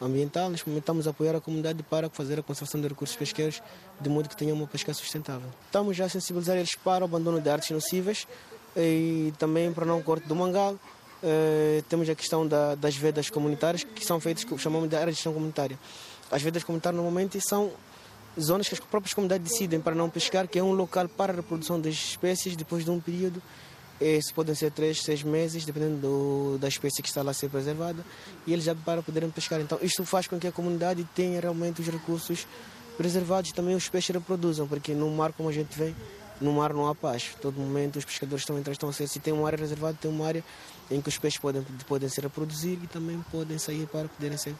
ambiental, 0.00 0.48
nós 0.48 0.64
estamos 0.66 1.06
a 1.06 1.10
apoiar 1.10 1.36
a 1.36 1.40
comunidade 1.40 1.82
para 1.82 2.08
fazer 2.08 2.38
a 2.38 2.42
conservação 2.42 2.80
de 2.80 2.88
recursos 2.88 3.14
pesqueiros 3.14 3.62
de 4.00 4.08
modo 4.08 4.30
que 4.30 4.36
tenha 4.36 4.54
uma 4.54 4.66
pesca 4.66 4.94
sustentável. 4.94 5.48
Estamos 5.66 5.94
já 5.94 6.06
a 6.06 6.08
sensibilizar 6.08 6.56
eles 6.56 6.74
para 6.74 7.04
o 7.04 7.04
abandono 7.04 7.38
de 7.38 7.50
artes 7.50 7.70
nocivas 7.70 8.26
e 8.74 9.32
também 9.38 9.70
para 9.72 9.84
não 9.84 10.02
corte 10.02 10.26
do 10.26 10.34
mangal. 10.34 10.78
Uh, 11.22 11.82
temos 11.88 12.08
a 12.08 12.14
questão 12.14 12.46
da, 12.46 12.74
das 12.74 12.96
vedas 12.96 13.30
comunitárias, 13.30 13.84
que 13.84 14.04
são 14.04 14.18
feitas, 14.18 14.44
chamamos 14.58 14.88
de 14.88 14.96
área 14.96 15.06
de 15.06 15.14
gestão 15.14 15.32
comunitária. 15.32 15.78
As 16.30 16.42
vedas 16.42 16.64
comunitárias 16.64 16.96
normalmente 16.96 17.40
são 17.40 17.70
zonas 18.40 18.66
que 18.66 18.74
as 18.74 18.80
próprias 18.80 19.14
comunidades 19.14 19.50
decidem 19.50 19.80
para 19.80 19.94
não 19.94 20.10
pescar, 20.10 20.48
que 20.48 20.58
é 20.58 20.62
um 20.62 20.72
local 20.72 21.08
para 21.08 21.32
a 21.32 21.36
reprodução 21.36 21.80
das 21.80 21.94
espécies 21.94 22.56
depois 22.56 22.84
de 22.84 22.90
um 22.90 22.98
período 22.98 23.40
isso 24.02 24.34
podem 24.34 24.54
ser 24.54 24.72
três, 24.72 25.00
seis 25.00 25.22
meses, 25.22 25.64
dependendo 25.64 25.96
do, 25.98 26.58
da 26.58 26.66
espécie 26.66 27.00
que 27.00 27.08
está 27.08 27.22
lá 27.22 27.30
a 27.30 27.34
ser 27.34 27.48
preservada, 27.48 28.04
e 28.46 28.52
eles 28.52 28.64
já 28.64 28.74
para 28.74 29.02
poderem 29.02 29.30
pescar. 29.30 29.60
Então, 29.60 29.78
isto 29.80 30.04
faz 30.04 30.26
com 30.26 30.38
que 30.38 30.46
a 30.46 30.52
comunidade 30.52 31.06
tenha 31.14 31.40
realmente 31.40 31.80
os 31.80 31.86
recursos 31.86 32.46
preservados 32.96 33.50
e 33.50 33.54
também 33.54 33.76
os 33.76 33.88
peixes 33.88 34.14
reproduzam, 34.14 34.66
porque 34.66 34.92
no 34.92 35.08
mar, 35.10 35.32
como 35.32 35.48
a 35.48 35.52
gente 35.52 35.76
vê, 35.78 35.94
no 36.40 36.52
mar 36.52 36.74
não 36.74 36.88
há 36.88 36.94
paz. 36.94 37.36
Todo 37.40 37.60
momento 37.60 37.98
os 37.98 38.04
pescadores 38.04 38.42
estão 38.42 38.58
entrando, 38.58 38.74
estão 38.74 38.88
a 38.88 38.92
ser, 38.92 39.06
se 39.06 39.20
tem 39.20 39.32
uma 39.32 39.46
área 39.46 39.58
reservada, 39.58 39.96
tem 40.00 40.10
uma 40.10 40.26
área 40.26 40.44
em 40.92 41.00
que 41.00 41.08
os 41.08 41.18
peixes 41.18 41.40
podem, 41.40 41.62
podem 41.88 42.08
ser 42.08 42.22
reproduzir 42.22 42.78
e 42.82 42.86
também 42.86 43.20
podem 43.30 43.58
sair 43.58 43.86
para 43.86 44.08
poderem 44.08 44.36
ser 44.36 44.54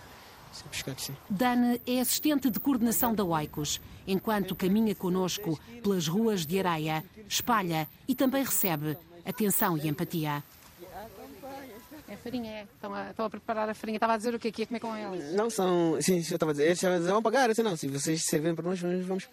Dana 1.30 1.78
é 1.86 2.00
assistente 2.00 2.50
de 2.50 2.60
coordenação 2.60 3.14
da 3.14 3.24
Oicos. 3.24 3.80
Enquanto 4.06 4.54
caminha 4.54 4.94
conosco 4.94 5.58
pelas 5.82 6.06
ruas 6.06 6.44
de 6.44 6.58
areia, 6.58 7.02
espalha 7.28 7.88
e 8.06 8.14
também 8.14 8.44
recebe 8.44 8.96
atenção 9.24 9.78
e 9.78 9.88
empatia. 9.88 10.42
É 12.08 12.16
farinha, 12.16 12.50
é. 12.50 12.62
Estão 12.64 12.92
a, 12.92 13.10
estão 13.10 13.24
a, 13.24 13.30
preparar 13.30 13.70
a 13.70 13.74
farinha. 13.74 13.96
Estava 13.96 14.12
a 14.12 14.16
dizer 14.18 14.34
o 14.34 14.38
que 14.38 14.48
é 14.48 14.52
que 14.52 14.62
ia 14.62 14.66
comer 14.66 14.80
com 14.80 14.94
eles? 14.94 15.32
Não 15.32 15.48
são. 15.48 15.96
Sim, 16.02 16.16
eu 16.16 16.20
estava 16.20 16.50
a 16.50 16.54
dizer. 16.54 16.66
Eles 16.66 17.06
vão 17.06 17.22
pagar. 17.22 17.44
Eu 17.44 17.48
disse, 17.48 17.62
não, 17.62 17.74
se 17.74 17.88
vocês 17.88 18.22
servem 18.24 18.54
para 18.54 18.68
nós, 18.68 18.78
vamos, 18.78 19.26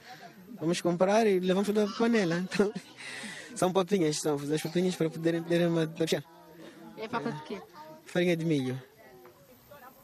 vamos 0.57 0.79
comprar 0.79 1.27
e 1.27 1.41
levamos 1.41 1.67
toda 1.67 1.83
a 1.83 1.87
panela. 1.87 2.43
Então, 3.51 3.67
são 3.67 3.73
papinhas, 3.73 4.21
são 4.21 4.35
as 4.35 4.61
papinhas 4.61 4.95
para 4.95 5.09
poderem 5.09 5.43
ter 5.43 5.67
uma. 5.67 5.85
É 6.99 7.07
papa 7.07 7.31
de 7.31 7.41
quê? 7.43 7.61
Farinha 8.05 8.35
de 8.35 8.45
milho. 8.45 8.81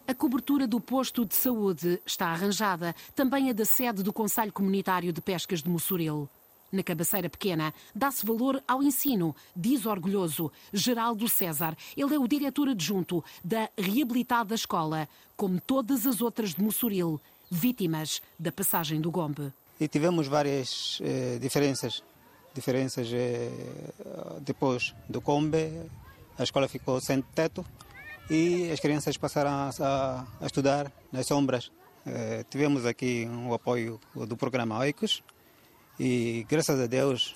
A 0.07 0.13
cobertura 0.13 0.67
do 0.67 0.79
posto 0.79 1.25
de 1.25 1.35
saúde 1.35 1.99
está 2.05 2.27
arranjada, 2.27 2.95
também 3.15 3.49
a 3.49 3.53
da 3.53 3.65
sede 3.65 4.03
do 4.03 4.13
Conselho 4.13 4.53
Comunitário 4.53 5.11
de 5.11 5.19
Pescas 5.19 5.61
de 5.61 5.69
Mossoril. 5.69 6.29
Na 6.71 6.83
cabaceira 6.83 7.29
pequena, 7.29 7.73
dá-se 7.93 8.25
valor 8.25 8.63
ao 8.67 8.83
ensino, 8.83 9.35
diz 9.55 9.85
orgulhoso 9.85 10.51
Geraldo 10.71 11.27
César. 11.27 11.75
Ele 11.97 12.15
é 12.15 12.19
o 12.19 12.27
diretor 12.27 12.69
adjunto 12.69 13.23
da 13.43 13.69
reabilitada 13.77 14.53
escola, 14.53 15.09
como 15.35 15.59
todas 15.59 16.05
as 16.05 16.21
outras 16.21 16.53
de 16.53 16.61
Mossoril, 16.61 17.19
vítimas 17.49 18.21
da 18.37 18.51
passagem 18.51 19.01
do 19.01 19.11
Gombe. 19.11 19.51
E 19.79 19.87
tivemos 19.87 20.27
várias 20.27 20.99
eh, 21.01 21.37
diferenças. 21.41 22.03
Diferenças 22.53 23.11
eh, 23.11 23.51
depois 24.41 24.93
do 25.09 25.19
Gombe, 25.19 25.89
a 26.37 26.43
escola 26.43 26.67
ficou 26.67 26.99
sem 27.01 27.21
teto 27.21 27.65
e 28.29 28.71
as 28.71 28.79
crianças 28.79 29.17
passaram 29.17 29.51
a, 29.51 30.25
a 30.41 30.45
estudar 30.45 30.91
nas 31.11 31.27
sombras. 31.27 31.71
Eh, 32.05 32.45
tivemos 32.49 32.85
aqui 32.85 33.27
o 33.47 33.53
apoio 33.53 33.99
do 34.13 34.37
programa 34.37 34.77
OICOS, 34.79 35.23
e 35.99 36.45
graças 36.49 36.79
a 36.79 36.85
Deus 36.85 37.35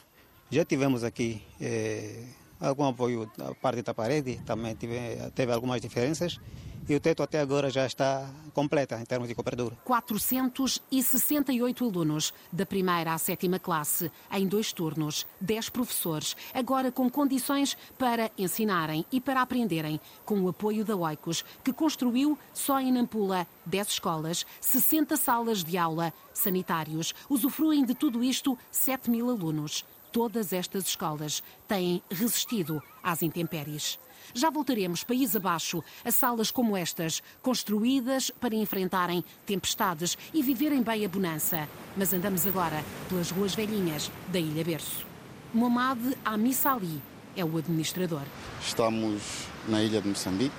já 0.52 0.66
tivemos 0.66 1.04
aqui 1.04 1.42
eh, 1.62 2.24
algum 2.60 2.86
apoio 2.86 3.32
da 3.38 3.54
parte 3.56 3.82
da 3.82 3.94
parede, 3.94 4.40
também 4.46 4.76
tive, 4.76 5.00
teve 5.34 5.52
algumas 5.52 5.82
diferenças 5.82 6.40
e 6.88 6.96
o 6.96 7.00
teto 7.00 7.24
até 7.24 7.40
agora 7.40 7.70
já 7.70 7.86
está 7.86 8.30
completa 8.54 9.00
em 9.00 9.06
termos 9.06 9.28
de 9.28 9.36
cobertura. 9.36 9.78
468 9.84 11.86
alunos, 11.86 12.34
da 12.52 12.66
primeira 12.66 13.14
à 13.14 13.18
sétima 13.18 13.60
classe, 13.60 14.12
em 14.32 14.48
dois 14.48 14.74
turnos, 14.74 15.26
10 15.42 15.70
professores, 15.70 16.36
agora 16.54 16.92
com 16.92 17.10
condições 17.10 17.78
para 17.98 18.32
ensinarem 18.38 19.06
e 19.12 19.22
para 19.22 19.42
aprenderem, 19.42 20.00
com 20.26 20.40
o 20.42 20.50
apoio 20.50 20.86
da 20.86 20.96
Oicos, 20.96 21.44
que 21.64 21.74
construiu 21.74 22.38
só 22.54 22.80
em 22.80 22.92
Nampula 22.92 23.48
10 23.66 23.88
escolas, 23.88 24.46
60 24.60 25.18
salas 25.18 25.64
de 25.64 25.78
aula, 25.78 26.14
sanitários. 26.34 27.14
Usufruem 27.30 27.86
de 27.86 27.94
tudo 27.94 28.24
isto 28.24 28.58
7 28.72 29.12
mil 29.12 29.30
alunos. 29.30 29.86
Todas 30.12 30.54
estas 30.54 30.88
escolas 30.88 31.44
têm 31.68 32.02
resistido 32.10 32.82
às 33.04 33.22
intempéries. 33.22 34.00
Já 34.34 34.50
voltaremos 34.50 35.04
país 35.04 35.36
abaixo 35.36 35.84
a 36.04 36.12
salas 36.12 36.50
como 36.52 36.76
estas, 36.76 37.22
construídas 37.42 38.32
para 38.32 38.56
enfrentarem 38.56 39.24
tempestades 39.46 40.18
e 40.34 40.42
viverem 40.42 40.82
bem 40.82 41.06
a 41.06 41.10
bonança. 41.10 41.68
Mas 41.96 42.12
andamos 42.12 42.46
agora 42.48 42.84
pelas 43.08 43.30
ruas 43.32 43.54
velhinhas 43.54 44.12
da 44.28 44.40
Ilha 44.40 44.64
Berço. 44.64 45.06
Momad 45.54 46.00
Amissali 46.26 47.02
é 47.36 47.46
o 47.46 47.58
administrador. 47.58 48.24
Estamos 48.62 49.22
na 49.68 49.82
ilha 49.84 50.02
de 50.02 50.08
Moçambique. 50.08 50.54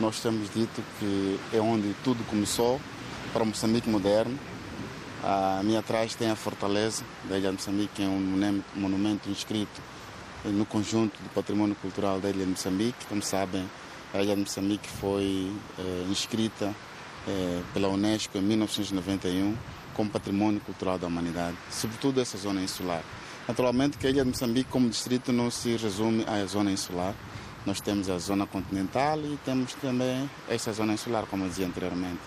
Nós 0.00 0.20
temos 0.20 0.52
dito 0.52 0.82
que 0.98 1.38
é 1.52 1.60
onde 1.60 1.94
tudo 2.02 2.24
começou 2.24 2.80
para 3.32 3.44
Moçambique 3.44 3.88
moderno. 3.88 4.38
A 5.26 5.62
minha 5.64 5.78
atrás 5.78 6.14
tem 6.14 6.30
a 6.30 6.36
fortaleza 6.36 7.02
da 7.26 7.38
ilha 7.38 7.48
de 7.48 7.54
Moçambique, 7.54 7.94
que 7.94 8.02
é 8.02 8.06
um 8.06 8.62
monumento 8.74 9.30
inscrito 9.30 9.80
no 10.44 10.66
conjunto 10.66 11.16
do 11.22 11.30
patrimônio 11.30 11.74
cultural 11.76 12.20
da 12.20 12.28
ilha 12.28 12.44
de 12.44 12.50
Moçambique. 12.50 13.06
Como 13.08 13.22
sabem, 13.22 13.66
a 14.12 14.20
ilha 14.20 14.34
de 14.34 14.42
Moçambique 14.42 14.86
foi 14.86 15.50
eh, 15.78 16.06
inscrita 16.10 16.74
eh, 17.26 17.62
pela 17.72 17.88
Unesco 17.88 18.36
em 18.36 18.42
1991 18.42 19.56
como 19.94 20.10
patrimônio 20.10 20.60
cultural 20.60 20.98
da 20.98 21.06
humanidade, 21.06 21.56
sobretudo 21.70 22.20
essa 22.20 22.36
zona 22.36 22.60
insular. 22.60 23.02
Naturalmente 23.48 23.96
que 23.96 24.06
a 24.06 24.10
ilha 24.10 24.24
de 24.24 24.28
Moçambique 24.28 24.68
como 24.70 24.90
distrito 24.90 25.32
não 25.32 25.50
se 25.50 25.74
resume 25.78 26.26
à 26.26 26.44
zona 26.44 26.70
insular. 26.70 27.14
Nós 27.64 27.80
temos 27.80 28.10
a 28.10 28.18
zona 28.18 28.46
continental 28.46 29.18
e 29.20 29.38
temos 29.42 29.72
também 29.72 30.28
essa 30.50 30.70
zona 30.70 30.92
insular, 30.92 31.24
como 31.24 31.44
eu 31.44 31.48
dizia 31.48 31.66
anteriormente. 31.66 32.20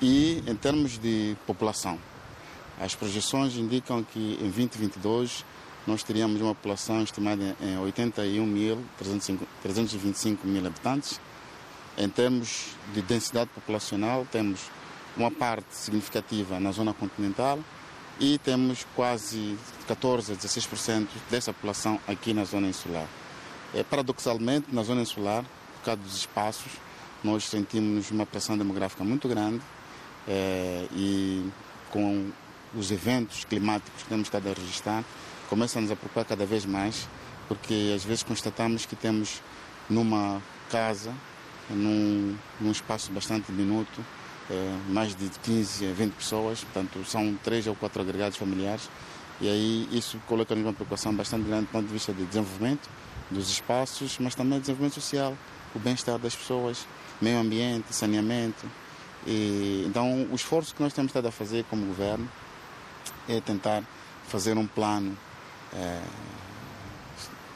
E 0.00 0.40
em 0.46 0.54
termos 0.54 0.98
de 0.98 1.36
população, 1.44 1.98
as 2.80 2.94
projeções 2.94 3.56
indicam 3.56 4.04
que 4.04 4.38
em 4.40 4.48
2022 4.50 5.44
nós 5.86 6.02
teríamos 6.02 6.40
uma 6.40 6.54
população 6.54 7.02
estimada 7.02 7.54
em 7.60 7.76
81.325 7.76 10.38
mil 10.44 10.66
habitantes. 10.66 11.20
Em 11.96 12.08
termos 12.08 12.68
de 12.92 13.00
densidade 13.02 13.50
populacional, 13.54 14.26
temos 14.30 14.70
uma 15.16 15.30
parte 15.30 15.74
significativa 15.74 16.58
na 16.60 16.72
zona 16.72 16.92
continental 16.94 17.58
e 18.20 18.38
temos 18.38 18.86
quase 18.94 19.58
14 19.86 20.32
a 20.32 20.36
16% 20.36 21.08
dessa 21.30 21.52
população 21.52 22.00
aqui 22.06 22.34
na 22.34 22.44
zona 22.44 22.68
insular. 22.68 23.06
É, 23.74 23.82
paradoxalmente, 23.82 24.66
na 24.72 24.82
zona 24.82 25.02
insular, 25.02 25.44
por 25.78 25.84
causa 25.84 26.00
dos 26.02 26.16
espaços, 26.16 26.72
nós 27.24 27.44
sentimos 27.44 28.10
uma 28.10 28.26
pressão 28.26 28.56
demográfica 28.56 29.04
muito 29.04 29.28
grande 29.28 29.60
é, 30.26 30.86
e 30.92 31.44
com 31.90 32.30
os 32.74 32.90
eventos 32.90 33.44
climáticos 33.44 34.02
que 34.02 34.08
temos 34.08 34.26
estado 34.26 34.48
a 34.48 34.52
registrar, 34.52 35.04
começa-nos 35.48 35.90
a 35.90 35.96
preocupar 35.96 36.24
cada 36.24 36.44
vez 36.44 36.64
mais, 36.64 37.08
porque 37.46 37.92
às 37.94 38.04
vezes 38.04 38.22
constatamos 38.22 38.84
que 38.84 38.94
temos 38.94 39.42
numa 39.88 40.42
casa, 40.70 41.12
num, 41.70 42.36
num 42.60 42.70
espaço 42.70 43.10
bastante 43.12 43.50
diminuto, 43.50 44.04
é, 44.50 44.76
mais 44.88 45.14
de 45.14 45.28
15 45.42 45.86
a 45.86 45.92
20 45.92 46.12
pessoas, 46.12 46.64
portanto 46.64 47.04
são 47.04 47.34
três 47.42 47.66
ou 47.66 47.74
quatro 47.74 48.00
agregados 48.02 48.36
familiares, 48.36 48.88
e 49.40 49.48
aí 49.48 49.88
isso 49.92 50.20
coloca-nos 50.26 50.64
uma 50.64 50.72
preocupação 50.72 51.14
bastante 51.14 51.44
grande 51.44 51.66
do 51.66 51.72
ponto 51.72 51.86
de 51.86 51.92
vista 51.92 52.12
de 52.12 52.24
desenvolvimento 52.24 52.88
dos 53.30 53.50
espaços, 53.50 54.18
mas 54.18 54.34
também 54.34 54.58
desenvolvimento 54.58 54.94
social, 54.94 55.36
o 55.74 55.78
bem-estar 55.78 56.18
das 56.18 56.34
pessoas, 56.34 56.86
meio 57.20 57.38
ambiente, 57.38 57.94
saneamento. 57.94 58.66
E, 59.26 59.84
então, 59.86 60.26
o 60.30 60.34
esforço 60.34 60.74
que 60.74 60.82
nós 60.82 60.92
temos 60.92 61.10
estado 61.10 61.28
a 61.28 61.30
fazer 61.30 61.64
como 61.64 61.84
governo 61.86 62.28
é 63.28 63.40
tentar 63.40 63.82
fazer 64.26 64.56
um 64.56 64.66
plano 64.66 65.16
é, 65.74 66.00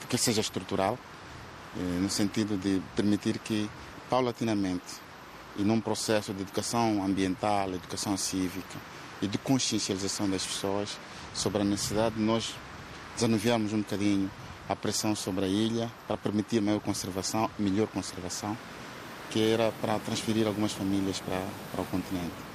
que 0.08 0.18
seja 0.18 0.40
estrutural, 0.40 0.98
é, 1.76 1.80
no 2.00 2.10
sentido 2.10 2.56
de 2.56 2.82
permitir 2.94 3.38
que, 3.38 3.68
paulatinamente, 4.10 5.00
e 5.56 5.62
num 5.62 5.80
processo 5.80 6.32
de 6.32 6.42
educação 6.42 7.04
ambiental, 7.04 7.70
educação 7.70 8.16
cívica, 8.16 8.78
e 9.20 9.26
de 9.26 9.38
consciencialização 9.38 10.28
das 10.28 10.44
pessoas 10.44 10.98
sobre 11.32 11.62
a 11.62 11.64
necessidade 11.64 12.16
de 12.16 12.20
nós 12.20 12.54
desanuviarmos 13.14 13.72
um 13.72 13.78
bocadinho 13.78 14.30
a 14.68 14.74
pressão 14.74 15.14
sobre 15.14 15.44
a 15.44 15.48
ilha 15.48 15.90
para 16.06 16.16
permitir 16.16 16.60
maior 16.60 16.80
conservação, 16.80 17.50
melhor 17.58 17.86
conservação, 17.88 18.56
que 19.30 19.52
era 19.52 19.72
para 19.80 19.98
transferir 19.98 20.46
algumas 20.46 20.72
famílias 20.72 21.20
para, 21.20 21.42
para 21.72 21.82
o 21.82 21.84
continente. 21.86 22.51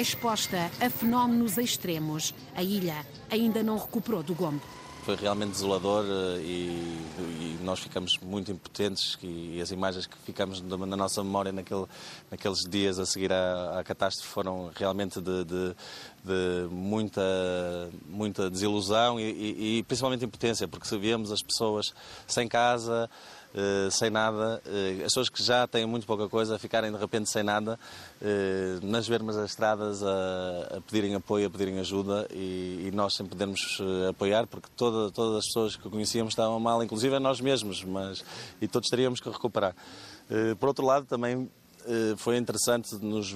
Exposta 0.00 0.70
a 0.80 0.88
fenómenos 0.88 1.58
extremos, 1.58 2.34
a 2.56 2.62
ilha 2.62 3.04
ainda 3.30 3.62
não 3.62 3.76
recuperou 3.76 4.22
do 4.22 4.34
Gombe. 4.34 4.62
Foi 5.04 5.14
realmente 5.14 5.50
desolador 5.50 6.06
eh, 6.06 6.40
e, 6.40 7.00
e, 7.18 7.58
nós 7.62 7.80
ficamos 7.80 8.16
muito 8.16 8.50
impotentes 8.50 9.18
e, 9.22 9.56
e, 9.56 9.60
as 9.60 9.70
imagens 9.70 10.06
que 10.06 10.16
ficamos 10.24 10.62
na 10.62 10.96
nossa 10.96 11.22
memória 11.22 11.52
naquele, 11.52 11.84
naqueles 12.30 12.60
dias 12.60 12.98
a 12.98 13.04
seguir 13.04 13.30
à, 13.30 13.78
à 13.78 13.84
catástrofe 13.84 14.32
foram 14.32 14.70
realmente 14.74 15.20
de, 15.20 15.44
de, 15.44 15.76
de 16.24 16.68
muita, 16.70 17.20
muita 18.08 18.48
desilusão 18.48 19.20
e, 19.20 19.80
e, 19.80 19.82
principalmente 19.82 20.24
impotência, 20.24 20.66
porque 20.66 20.88
se 20.88 20.96
víamos 20.96 21.30
as 21.30 21.42
pessoas 21.42 21.92
sem 22.26 22.48
casa, 22.48 23.10
sem 23.90 24.10
nada, 24.10 24.62
uh, 24.64 24.96
as 24.98 25.02
pessoas 25.04 25.28
que 25.28 25.42
já 25.42 25.66
têm 25.66 25.84
muito 25.84 26.06
pouca 26.06 26.28
coisa 26.28 26.58
ficarem 26.58 26.92
de 26.92 26.98
repente 26.98 27.28
sem 27.28 27.42
nada, 27.42 27.78
uh, 28.20 28.86
nas 28.86 29.08
vermos 29.08 29.36
as 29.36 29.50
estradas 29.50 30.02
a, 30.02 30.76
a, 30.76 30.80
pedirem 30.82 31.14
apoio, 31.14 31.48
a 31.48 31.50
pedirem 31.50 31.78
ajuda 31.80 32.28
e, 32.32 32.86
e 32.86 32.90
nós 32.92 33.14
sempre 33.14 33.30
podemos 33.30 33.78
apoiar 34.08 34.46
porque 34.46 34.68
toda, 34.76 35.10
todas 35.10 35.38
as 35.38 35.46
pessoas 35.46 35.76
que 35.76 35.88
conhecíamos 35.88 36.32
estavam 36.32 36.60
mal, 36.60 36.82
inclusive 36.82 37.18
nós 37.18 37.40
mesmos, 37.40 37.82
mas 37.84 38.24
e 38.60 38.68
todos 38.68 38.88
teríamos 38.88 39.20
que 39.20 39.28
recuperar. 39.28 39.74
por 40.58 40.68
outro 40.68 40.84
lado, 40.84 41.06
também 41.06 41.50
foi 42.16 42.36
interessante 42.36 42.94
nos 42.96 43.34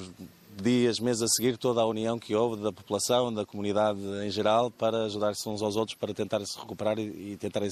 dias, 0.62 1.00
meses 1.00 1.22
a 1.22 1.28
seguir, 1.28 1.56
toda 1.56 1.80
a 1.80 1.86
união 1.86 2.18
que 2.18 2.34
houve 2.34 2.62
da 2.62 2.72
população, 2.72 3.32
da 3.32 3.44
comunidade 3.44 4.00
em 4.24 4.30
geral, 4.30 4.70
para 4.70 5.04
ajudar-se 5.04 5.48
uns 5.48 5.62
aos 5.62 5.76
outros, 5.76 5.96
para 5.96 6.12
tentar 6.14 6.44
se 6.44 6.58
recuperar 6.58 6.98
e, 6.98 7.32
e 7.32 7.36
tentar 7.36 7.62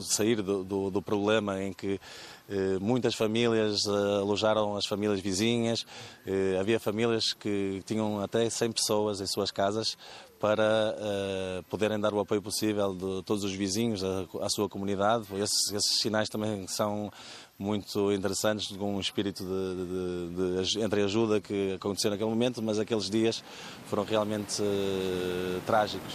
sair 0.00 0.42
do, 0.42 0.64
do, 0.64 0.90
do, 0.90 1.02
problema 1.02 1.62
em 1.62 1.72
que 1.72 2.00
eh, 2.48 2.78
muitas 2.80 3.14
famílias 3.14 3.86
eh, 3.86 3.90
alojaram 4.20 4.76
as 4.76 4.86
famílias 4.86 5.20
vizinhas. 5.20 5.84
Eh, 6.26 6.56
havia 6.60 6.78
famílias 6.78 7.32
que 7.32 7.82
tinham 7.84 8.20
até 8.20 8.48
100 8.48 8.72
pessoas 8.72 9.20
em 9.20 9.26
suas 9.26 9.50
casas 9.50 9.96
para 10.38 10.94
uh, 10.96 11.62
poderem 11.64 11.98
dar 11.98 12.14
o 12.14 12.20
apoio 12.20 12.40
possível 12.40 12.94
de 12.94 13.22
todos 13.24 13.44
os 13.44 13.52
vizinhos 13.52 14.02
à 14.04 14.48
sua 14.48 14.68
comunidade. 14.68 15.26
Esses, 15.34 15.72
esses, 15.72 16.00
sinais 16.00 16.28
também 16.28 16.66
são 16.68 17.10
muito 17.58 18.12
interessantes, 18.12 18.68
com 18.76 18.96
um 18.96 19.00
espírito 19.00 19.42
de, 19.42 19.50
de, 19.50 20.62
de, 20.62 20.70
de 20.70 20.80
entreajuda 20.80 21.40
que 21.40 21.72
aconteceu 21.74 22.10
naquele 22.10 22.30
momento, 22.30 22.62
mas 22.62 22.78
aqueles 22.78 23.10
dias 23.10 23.42
foram 23.86 24.04
realmente 24.04 24.62
uh, 24.62 25.60
trágicos. 25.66 26.14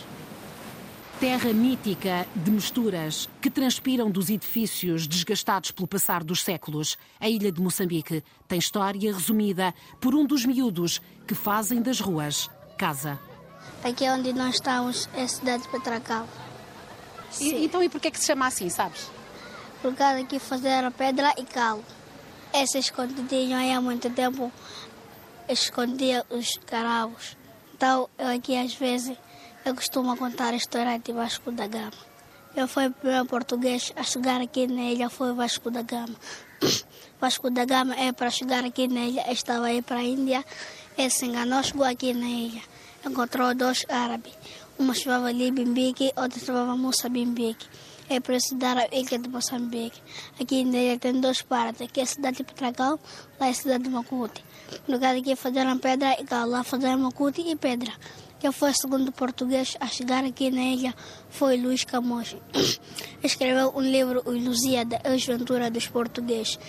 Terra 1.19 1.53
mítica 1.53 2.25
de 2.35 2.51
misturas 2.51 3.29
que 3.41 3.49
transpiram 3.49 4.09
dos 4.09 4.29
edifícios 4.29 5.07
desgastados 5.07 5.71
pelo 5.71 5.87
passar 5.87 6.23
dos 6.23 6.41
séculos. 6.43 6.97
A 7.19 7.29
ilha 7.29 7.51
de 7.51 7.61
Moçambique 7.61 8.23
tem 8.47 8.59
história 8.59 9.13
resumida 9.13 9.73
por 10.01 10.15
um 10.15 10.25
dos 10.25 10.45
miúdos 10.45 11.01
que 11.27 11.35
fazem 11.35 11.81
das 11.81 11.99
ruas 11.99 12.49
casa. 12.77 13.19
Aqui 13.83 14.05
é 14.05 14.13
onde 14.13 14.33
nós 14.33 14.55
estamos, 14.55 15.07
é 15.13 15.23
a 15.23 15.27
cidade 15.27 15.63
de 15.63 15.69
Petracal. 15.69 16.27
E, 17.39 17.65
então, 17.65 17.81
e 17.81 17.89
por 17.89 18.01
que 18.01 18.07
é 18.07 18.11
que 18.11 18.19
se 18.19 18.25
chama 18.25 18.47
assim, 18.47 18.69
sabes? 18.69 19.09
Causa 19.91 20.23
que 20.23 20.39
fizeram 20.39 20.91
pedra 20.91 21.33
e 21.37 21.43
cal. 21.43 21.81
Essa 22.53 22.77
escondidinho 22.77 23.57
aí 23.57 23.73
há 23.73 23.81
muito 23.81 24.09
tempo 24.09 24.51
escondia 25.49 26.25
os 26.29 26.57
caravos. 26.65 27.35
Então, 27.75 28.07
eu 28.17 28.27
aqui 28.27 28.55
às 28.55 28.73
vezes, 28.75 29.17
eu 29.65 29.75
costumo 29.75 30.15
contar 30.15 30.53
a 30.53 30.55
história 30.55 30.97
de 30.97 31.11
Vasco 31.11 31.51
da 31.51 31.67
Gama. 31.67 31.91
Eu 32.55 32.67
fui 32.67 32.87
o 32.87 32.91
primeiro 32.91 33.25
português 33.25 33.91
a 33.95 34.03
chegar 34.03 34.39
aqui 34.39 34.67
na 34.67 34.83
ilha, 34.83 35.09
foi 35.09 35.33
Vasco 35.33 35.69
da 35.69 35.81
Gama. 35.81 36.15
Vasco 37.19 37.49
da 37.49 37.65
Gama 37.65 37.95
é 37.95 38.11
para 38.11 38.29
chegar 38.29 38.63
aqui 38.63 38.87
na 38.87 39.01
ilha, 39.01 39.31
estava 39.31 39.65
aí 39.65 39.81
para 39.81 39.97
a 39.97 40.03
Índia, 40.03 40.45
ele 40.97 41.09
se 41.09 41.25
enganou, 41.25 41.63
chegou 41.63 41.85
aqui 41.85 42.13
na 42.13 42.27
ilha 42.27 42.61
encontrou 43.05 43.53
dois 43.53 43.85
árabes. 43.89 44.33
Uma 44.77 44.93
chamava 44.93 45.27
ali 45.27 45.51
Bimbique, 45.51 46.11
outra 46.15 46.39
chamava 46.39 46.75
Moçambique. 46.75 47.67
É 48.09 48.19
para 48.19 48.35
estudar 48.35 48.77
a 48.77 48.87
ilha 48.91 49.17
de 49.17 49.29
Moçambique. 49.29 50.01
Aqui 50.39 50.63
na 50.65 50.77
ilha 50.77 50.99
tem 50.99 51.19
duas 51.19 51.41
partes. 51.41 51.81
Aqui 51.81 51.99
é 51.99 52.03
a 52.03 52.05
cidade 52.05 52.37
de 52.37 52.43
Petragal, 52.43 52.99
lá 53.39 53.47
é 53.47 53.49
a 53.49 53.53
cidade 53.53 53.83
de 53.83 53.89
Macuti. 53.89 54.43
No 54.87 54.99
caso 54.99 55.19
aqui 55.19 55.35
fizeram 55.35 55.77
pedra 55.77 56.19
e 56.19 56.23
cal, 56.25 56.47
lá 56.47 56.63
fizeram 56.63 56.99
Macuti 56.99 57.41
e 57.41 57.55
pedra. 57.55 57.93
Quem 58.39 58.51
foi 58.51 58.71
o 58.71 58.75
segundo 58.75 59.11
português 59.11 59.77
a 59.79 59.87
chegar 59.87 60.25
aqui 60.25 60.51
na 60.51 60.61
ilha 60.61 60.93
foi 61.29 61.55
Luís 61.55 61.85
Camões. 61.85 62.35
Escreveu 63.23 63.71
um 63.73 63.81
livro, 63.81 64.21
O 64.25 64.31
Lusíada, 64.31 64.99
a 65.03 65.13
Aventura 65.13 65.71
dos 65.71 65.87
Portugueses 65.87 66.59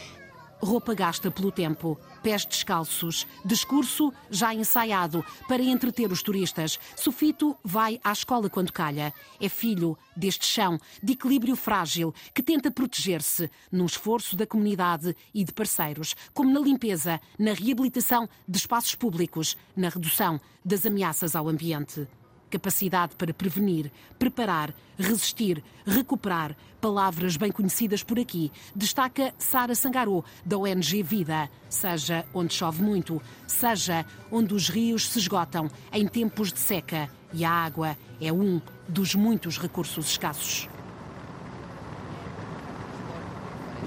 roupa 0.61 0.95
gasta 0.95 1.31
pelo 1.31 1.53
tempo, 1.53 1.99
pés 2.23 2.45
descalços, 2.45 3.27
discurso 3.45 4.12
já 4.31 4.55
ensaiado 4.55 5.25
para 5.49 5.62
entreter 5.62 6.11
os 6.11 6.23
turistas. 6.23 6.79
Sofito 6.97 7.57
vai 7.62 8.01
à 8.03 8.12
escola 8.12 8.49
quando 8.49 8.73
calha. 8.73 9.12
É 9.40 9.49
filho 9.49 9.97
deste 10.17 10.47
chão 10.47 10.79
de 11.03 11.12
equilíbrio 11.12 11.57
frágil 11.57 12.14
que 12.33 12.43
tenta 12.43 12.71
proteger-se 12.71 13.51
num 13.71 13.87
esforço 13.87 14.37
da 14.37 14.47
comunidade 14.47 15.17
e 15.33 15.45
de 15.45 15.53
parceiros, 15.53 16.14
como 16.33 16.53
na 16.53 16.61
limpeza, 16.61 17.21
na 17.38 17.53
reabilitação 17.53 18.29
de 18.49 18.59
espaços 18.59 18.95
públicos, 18.95 19.57
na 19.77 19.88
redução 19.88 20.40
das 20.64 20.87
ameaças 20.87 21.37
ao 21.37 21.49
ambiente 21.49 22.09
capacidade 22.55 23.17
para 23.17 23.35
prevenir, 23.35 23.90
preparar, 24.17 24.73
resistir, 24.97 25.62
recuperar, 25.85 26.57
palavras 26.81 27.37
bem 27.37 27.51
conhecidas 27.51 28.05
por 28.05 28.17
aqui, 28.17 28.53
destaca 28.77 29.35
Sara 29.38 29.75
Sangarô, 29.75 30.25
da 30.45 30.57
ONG 30.57 31.03
Vida. 31.03 31.51
Seja 31.69 32.25
onde 32.33 32.55
chove 32.55 32.81
muito, 32.81 33.21
seja 33.45 34.07
onde 34.31 34.55
os 34.55 34.69
rios 34.69 35.09
se 35.09 35.19
esgotam 35.19 35.69
em 35.93 36.07
tempos 36.07 36.53
de 36.53 36.61
seca 36.61 37.11
e 37.33 37.45
a 37.45 37.51
água 37.51 37.97
é 38.21 38.33
um 38.33 38.62
dos 38.88 39.17
muitos 39.17 39.59
recursos 39.59 40.11
escassos. 40.11 40.69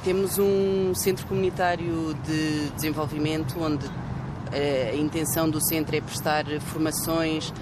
Temos 0.03 0.37
um 0.37 0.93
centro 0.93 1.25
comunitário 1.25 2.13
de 2.25 2.69
desenvolvimento 2.71 3.59
onde 3.59 3.85
eh, 4.51 4.91
a 4.93 4.95
intenção 4.95 5.49
do 5.49 5.61
centro 5.61 5.95
é 5.95 6.01
prestar 6.01 6.45
formações 6.61 7.53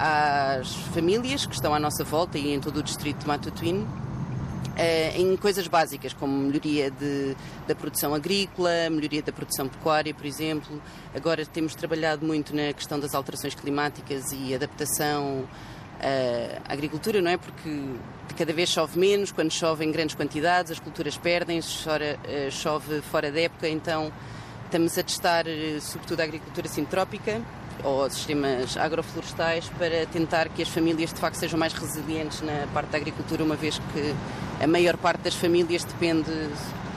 às 0.00 0.74
famílias 0.94 1.44
que 1.44 1.52
estão 1.52 1.74
à 1.74 1.78
nossa 1.78 2.02
volta 2.02 2.38
e 2.38 2.54
em 2.54 2.60
todo 2.60 2.78
o 2.78 2.82
distrito 2.82 3.18
de 3.18 3.28
Matutuíne 3.28 3.86
eh, 4.76 5.12
em 5.14 5.36
coisas 5.36 5.68
básicas, 5.68 6.14
como 6.14 6.32
melhoria 6.32 6.90
de, 6.90 7.36
da 7.68 7.74
produção 7.74 8.14
agrícola, 8.14 8.88
melhoria 8.88 9.22
da 9.22 9.30
produção 9.30 9.68
pecuária, 9.68 10.14
por 10.14 10.24
exemplo. 10.24 10.80
Agora 11.14 11.44
temos 11.44 11.74
trabalhado 11.74 12.24
muito 12.24 12.56
na 12.56 12.72
questão 12.72 12.98
das 12.98 13.14
alterações 13.14 13.54
climáticas 13.54 14.32
e 14.32 14.54
adaptação 14.54 15.44
eh, 16.00 16.58
à 16.66 16.72
agricultura, 16.72 17.20
não 17.20 17.30
é? 17.30 17.36
Porque 17.36 17.68
cada 18.38 18.54
vez 18.54 18.70
chove 18.70 18.98
menos, 18.98 19.30
quando 19.30 19.52
chove 19.52 19.84
em 19.84 19.92
grandes 19.92 20.14
quantidades, 20.14 20.72
as 20.72 20.80
culturas 20.80 21.18
perdem-se, 21.18 21.86
eh, 22.24 22.48
chove 22.50 23.02
fora 23.02 23.30
da 23.30 23.40
época, 23.40 23.68
então 23.68 24.10
estamos 24.64 24.96
a 24.96 25.02
testar 25.02 25.44
sobretudo 25.80 26.20
a 26.20 26.24
agricultura 26.24 26.68
sintrópica 26.68 27.42
ou 27.84 28.08
sistemas 28.10 28.76
agroflorestais 28.76 29.68
para 29.78 30.06
tentar 30.06 30.48
que 30.48 30.62
as 30.62 30.68
famílias 30.68 31.12
de 31.12 31.20
facto 31.20 31.36
sejam 31.36 31.58
mais 31.58 31.72
resilientes 31.72 32.40
na 32.42 32.66
parte 32.72 32.90
da 32.90 32.98
agricultura, 32.98 33.44
uma 33.44 33.56
vez 33.56 33.78
que 33.92 34.14
a 34.62 34.66
maior 34.66 34.96
parte 34.96 35.22
das 35.22 35.34
famílias 35.34 35.84
depende 35.84 36.30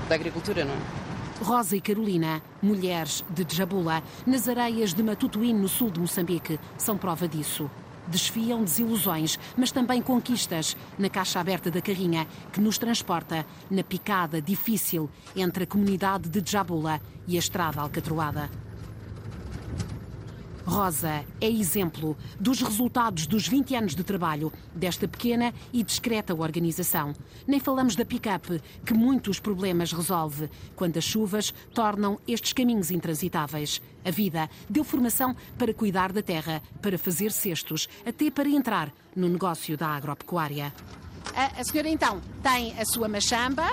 da 0.08 0.16
agricultura, 0.16 0.66
não 0.66 0.74
é? 0.74 1.04
Rosa 1.44 1.76
e 1.76 1.82
Carolina, 1.82 2.42
mulheres 2.62 3.24
de 3.30 3.44
Djabula, 3.44 4.02
nas 4.26 4.48
areias 4.48 4.94
de 4.94 5.04
Matutuíne, 5.04 5.60
no 5.60 5.68
sul 5.68 5.90
de 5.90 6.00
Moçambique, 6.00 6.60
são 6.78 6.98
prova 6.98 7.28
disso. 7.28 7.70
Desfiam 8.08 8.64
desilusões, 8.64 9.40
mas 9.58 9.72
também 9.72 10.02
conquistas 10.02 10.78
na 10.98 11.10
caixa 11.10 11.40
aberta 11.40 11.72
da 11.72 11.82
carrinha 11.82 12.28
que 12.52 12.62
nos 12.62 12.78
transporta 12.78 13.46
na 13.70 13.84
picada 13.84 14.42
difícil 14.42 15.10
entre 15.36 15.64
a 15.64 15.68
comunidade 15.68 16.30
de 16.30 16.42
Djabula 16.42 17.02
e 17.28 17.36
a 17.36 17.40
estrada 17.40 17.82
alcatroada. 17.82 18.50
Rosa 20.66 21.26
é 21.42 21.50
exemplo 21.50 22.18
dos 22.40 22.62
resultados 22.62 23.28
dos 23.28 23.48
20 23.48 23.76
anos 23.76 23.96
de 23.96 24.04
trabalho 24.04 24.52
desta 24.74 25.08
pequena 25.08 25.54
e 25.74 25.84
discreta 25.84 26.34
organização. 26.34 27.14
Nem 27.46 27.60
falamos 27.60 27.96
da 27.96 28.06
pick-up, 28.06 28.62
que 28.86 28.94
muitos 28.94 29.40
problemas 29.40 29.92
resolve 29.92 30.50
quando 30.76 30.98
as 30.98 31.04
chuvas 31.04 31.54
tornam 31.74 32.20
estes 32.28 32.54
caminhos 32.54 32.92
intransitáveis. 32.92 33.82
A 34.06 34.12
vida 34.12 34.50
deu 34.70 34.84
formação 34.84 35.36
para 35.58 35.74
cuidar 35.74 36.12
da 36.14 36.22
terra, 36.22 36.62
para 36.82 36.98
fazer 36.98 37.32
cestos, 37.32 37.90
até 38.06 38.32
para 38.32 38.48
entrar 38.48 38.92
no 39.16 39.28
negócio 39.28 39.78
da 39.78 39.88
agropecuária. 39.88 40.74
A, 41.36 41.60
a 41.60 41.64
senhora 41.64 41.90
então 41.90 42.22
tem 42.42 42.78
a 42.80 42.86
sua 42.86 43.08
machamba, 43.08 43.66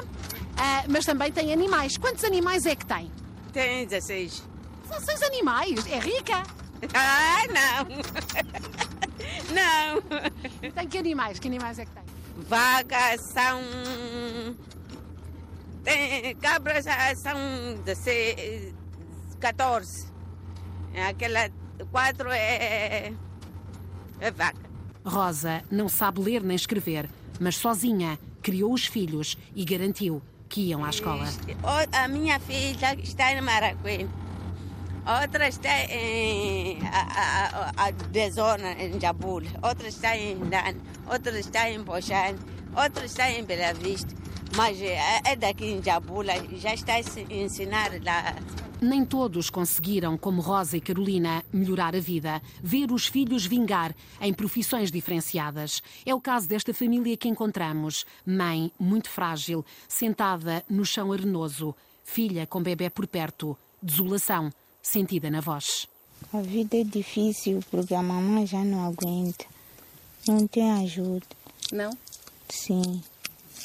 ah, 0.56 0.84
mas 0.88 1.04
também 1.04 1.30
tem 1.30 1.52
animais. 1.52 1.96
Quantos 1.96 2.24
animais 2.24 2.66
é 2.66 2.74
que 2.74 2.86
tem? 2.86 3.10
Tem 3.52 3.86
16. 3.86 4.42
16 4.88 5.22
animais? 5.22 5.86
É 5.86 5.98
rica? 5.98 6.42
Ah, 6.94 7.42
não! 7.48 7.86
não! 9.54 10.72
Tem 10.72 10.88
que 10.88 10.98
animais? 10.98 11.38
Que 11.38 11.48
animais 11.48 11.78
é 11.78 11.84
que 11.84 11.92
tem? 11.92 12.04
Vagas 12.48 13.20
são. 13.20 13.60
Tem, 15.84 16.34
cabras 16.36 16.84
são 17.16 17.38
16, 17.84 18.74
14. 19.38 20.06
Aquela 21.08 21.50
quatro 21.90 22.30
é. 22.30 23.12
é 24.20 24.30
vaca. 24.30 24.70
Rosa 25.04 25.62
não 25.70 25.88
sabe 25.88 26.20
ler 26.20 26.42
nem 26.42 26.56
escrever, 26.56 27.08
mas 27.38 27.56
sozinha 27.56 28.18
criou 28.42 28.72
os 28.72 28.86
filhos 28.86 29.36
e 29.54 29.64
garantiu 29.64 30.22
que 30.48 30.62
iam 30.62 30.84
à 30.84 30.90
escola. 30.90 31.26
A 31.92 32.08
minha 32.08 32.38
filha 32.40 32.94
está 33.00 33.32
em 33.32 33.40
Maracuém. 33.40 34.08
Outra 35.06 35.48
está 35.48 35.84
em 35.84 36.78
a, 36.86 37.72
a, 37.78 37.86
a, 37.86 37.90
de 37.90 38.30
zona 38.30 38.72
em 38.72 39.00
Jabul, 39.00 39.42
outra 39.62 39.88
está 39.88 40.16
em 40.16 40.38
Dan, 40.38 40.74
outra 41.10 41.38
está 41.38 41.70
em 41.70 41.82
Bochane, 41.82 42.38
outra 42.76 43.04
está 43.06 43.30
em 43.30 43.44
Bela 43.44 43.72
Vista. 43.74 44.14
Mas 44.56 44.80
é, 44.80 45.20
é 45.24 45.36
daqui 45.36 45.66
em 45.66 45.82
Jabula, 45.82 46.34
já 46.56 46.74
está 46.74 46.94
a 46.94 47.32
ensinar 47.32 47.90
lá 48.04 48.34
nem 48.80 49.04
todos 49.04 49.50
conseguiram, 49.50 50.16
como 50.16 50.40
Rosa 50.40 50.76
e 50.76 50.80
Carolina, 50.80 51.44
melhorar 51.52 51.94
a 51.94 52.00
vida, 52.00 52.40
ver 52.62 52.90
os 52.90 53.06
filhos 53.06 53.44
vingar 53.44 53.94
em 54.20 54.32
profissões 54.32 54.90
diferenciadas. 54.90 55.82
É 56.06 56.14
o 56.14 56.20
caso 56.20 56.48
desta 56.48 56.72
família 56.72 57.16
que 57.16 57.28
encontramos. 57.28 58.06
Mãe, 58.24 58.72
muito 58.78 59.10
frágil, 59.10 59.64
sentada 59.86 60.64
no 60.68 60.84
chão 60.84 61.12
arenoso. 61.12 61.74
Filha 62.02 62.46
com 62.46 62.62
bebê 62.62 62.88
por 62.88 63.06
perto. 63.06 63.56
Desolação, 63.82 64.50
sentida 64.82 65.30
na 65.30 65.40
voz. 65.40 65.86
A 66.32 66.40
vida 66.40 66.76
é 66.76 66.84
difícil 66.84 67.60
porque 67.70 67.94
a 67.94 68.02
mamãe 68.02 68.46
já 68.46 68.64
não 68.64 68.86
aguenta. 68.86 69.44
Não 70.28 70.46
tem 70.46 70.70
ajuda. 70.72 71.26
Não? 71.72 71.90
Sim. 72.48 73.02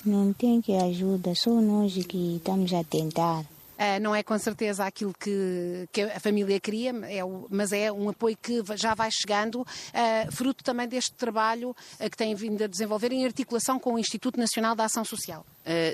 Não 0.05 0.33
tem 0.33 0.61
que 0.61 0.73
ajuda, 0.73 1.33
só 1.35 1.49
nós 1.49 1.93
que 2.05 2.37
estamos 2.37 2.73
a 2.73 2.83
tentar. 2.83 3.45
Uh, 3.75 3.99
não 4.01 4.15
é 4.15 4.23
com 4.23 4.37
certeza 4.39 4.85
aquilo 4.85 5.13
que, 5.13 5.87
que 5.91 6.01
a 6.01 6.19
família 6.19 6.59
queria, 6.59 6.91
é 7.09 7.23
o, 7.23 7.45
mas 7.49 7.73
é 7.73 7.91
um 7.91 8.09
apoio 8.09 8.37
que 8.41 8.63
já 8.75 8.93
vai 8.93 9.09
chegando, 9.11 9.61
uh, 9.61 10.31
fruto 10.31 10.63
também 10.63 10.87
deste 10.87 11.13
trabalho 11.13 11.71
uh, 11.71 12.09
que 12.09 12.15
tem 12.15 12.33
vindo 12.35 12.63
a 12.63 12.67
desenvolver 12.67 13.11
em 13.11 13.25
articulação 13.25 13.77
com 13.77 13.95
o 13.95 13.99
Instituto 13.99 14.39
Nacional 14.39 14.75
da 14.75 14.85
Ação 14.85 15.03
Social. 15.03 15.45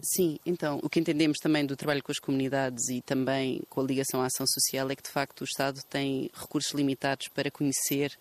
sim, 0.03 0.37
então, 0.45 0.79
o 0.83 0.89
que 0.89 0.99
entendemos 0.99 1.37
também 1.39 1.65
do 1.65 1.75
trabalho 1.75 2.03
com 2.03 2.11
as 2.11 2.19
comunidades 2.19 2.89
e 2.89 3.01
também 3.01 3.61
com 3.69 3.81
a 3.81 3.83
ligação 3.83 4.21
à 4.21 4.25
ação 4.25 4.45
social 4.47 4.89
é 4.89 4.95
que, 4.95 5.03
de 5.03 5.09
facto, 5.09 5.41
o 5.41 5.45
Estado 5.45 5.81
tem 5.89 6.29
recursos 6.33 6.71
limitados 6.73 7.27
para 7.29 7.49
conhecer 7.49 8.17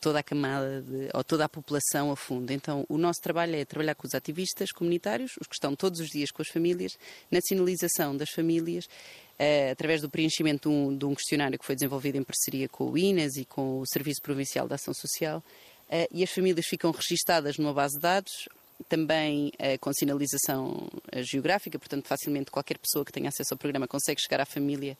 toda 0.00 0.20
a 0.20 0.22
camada 0.22 0.82
de, 0.82 1.08
ou 1.12 1.24
toda 1.24 1.44
a 1.44 1.48
população 1.48 2.10
a 2.10 2.16
fundo. 2.16 2.52
Então, 2.52 2.84
o 2.88 2.98
nosso 2.98 3.20
trabalho 3.20 3.56
é 3.56 3.64
trabalhar 3.64 3.94
com 3.94 4.06
os 4.06 4.14
ativistas 4.14 4.70
comunitários, 4.70 5.32
os 5.40 5.46
que 5.46 5.54
estão 5.54 5.74
todos 5.74 6.00
os 6.00 6.08
dias 6.08 6.30
com 6.30 6.42
as 6.42 6.48
famílias, 6.48 6.92
na 7.30 7.40
sinalização 7.40 8.16
das 8.16 8.30
famílias, 8.30 8.84
uh, 8.84 9.72
através 9.72 10.00
do 10.00 10.08
preenchimento 10.08 10.68
de 10.68 10.74
um, 10.74 10.96
de 10.96 11.04
um, 11.04 11.14
questionário 11.14 11.58
que 11.58 11.64
foi 11.64 11.74
desenvolvido 11.74 12.16
em 12.16 12.22
parceria 12.22 12.68
com 12.68 12.90
o 12.90 12.98
INAS 12.98 13.36
e 13.36 13.44
com 13.44 13.80
o 13.80 13.86
Serviço 13.86 14.22
Provincial 14.22 14.68
de 14.68 14.74
Ação 14.74 14.94
Social, 14.94 15.38
uh, 15.38 16.08
e 16.10 16.22
as 16.22 16.30
famílias 16.30 16.66
ficam 16.66 16.90
registadas 16.90 17.58
numa 17.58 17.72
base 17.72 17.96
de 17.96 18.00
dados, 18.00 18.48
também 18.88 19.48
uh, 19.54 19.78
com 19.80 19.92
sinalização 19.92 20.88
geográfica, 21.16 21.78
portanto, 21.78 22.06
facilmente 22.06 22.50
qualquer 22.50 22.78
pessoa 22.78 23.04
que 23.04 23.12
tenha 23.12 23.28
acesso 23.28 23.54
ao 23.54 23.58
programa 23.58 23.88
consegue 23.88 24.20
chegar 24.20 24.40
à 24.40 24.46
família 24.46 24.96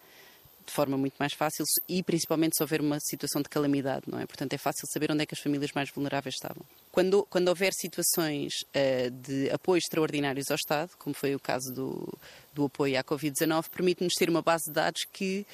de 0.68 0.74
forma 0.74 0.96
muito 0.96 1.14
mais 1.18 1.32
fácil 1.32 1.64
e 1.88 2.02
principalmente 2.02 2.56
se 2.56 2.62
houver 2.62 2.80
uma 2.80 2.98
situação 3.00 3.42
de 3.42 3.48
calamidade, 3.48 4.04
não 4.06 4.20
é? 4.20 4.26
Portanto, 4.26 4.52
é 4.52 4.58
fácil 4.58 4.86
saber 4.92 5.10
onde 5.10 5.22
é 5.22 5.26
que 5.26 5.34
as 5.34 5.40
famílias 5.40 5.72
mais 5.72 5.90
vulneráveis 5.90 6.34
estavam. 6.34 6.62
Quando, 6.92 7.26
quando 7.28 7.48
houver 7.48 7.72
situações 7.72 8.52
uh, 8.74 9.10
de 9.10 9.50
apoio 9.50 9.78
extraordinários 9.78 10.50
ao 10.50 10.56
Estado, 10.56 10.90
como 10.98 11.14
foi 11.14 11.34
o 11.34 11.40
caso 11.40 11.72
do, 11.74 12.18
do 12.54 12.66
apoio 12.66 12.98
à 12.98 13.02
Covid-19, 13.02 13.64
permite-nos 13.70 14.14
ter 14.14 14.28
uma 14.28 14.42
base 14.42 14.64
de 14.66 14.72
dados 14.72 15.02
que 15.10 15.46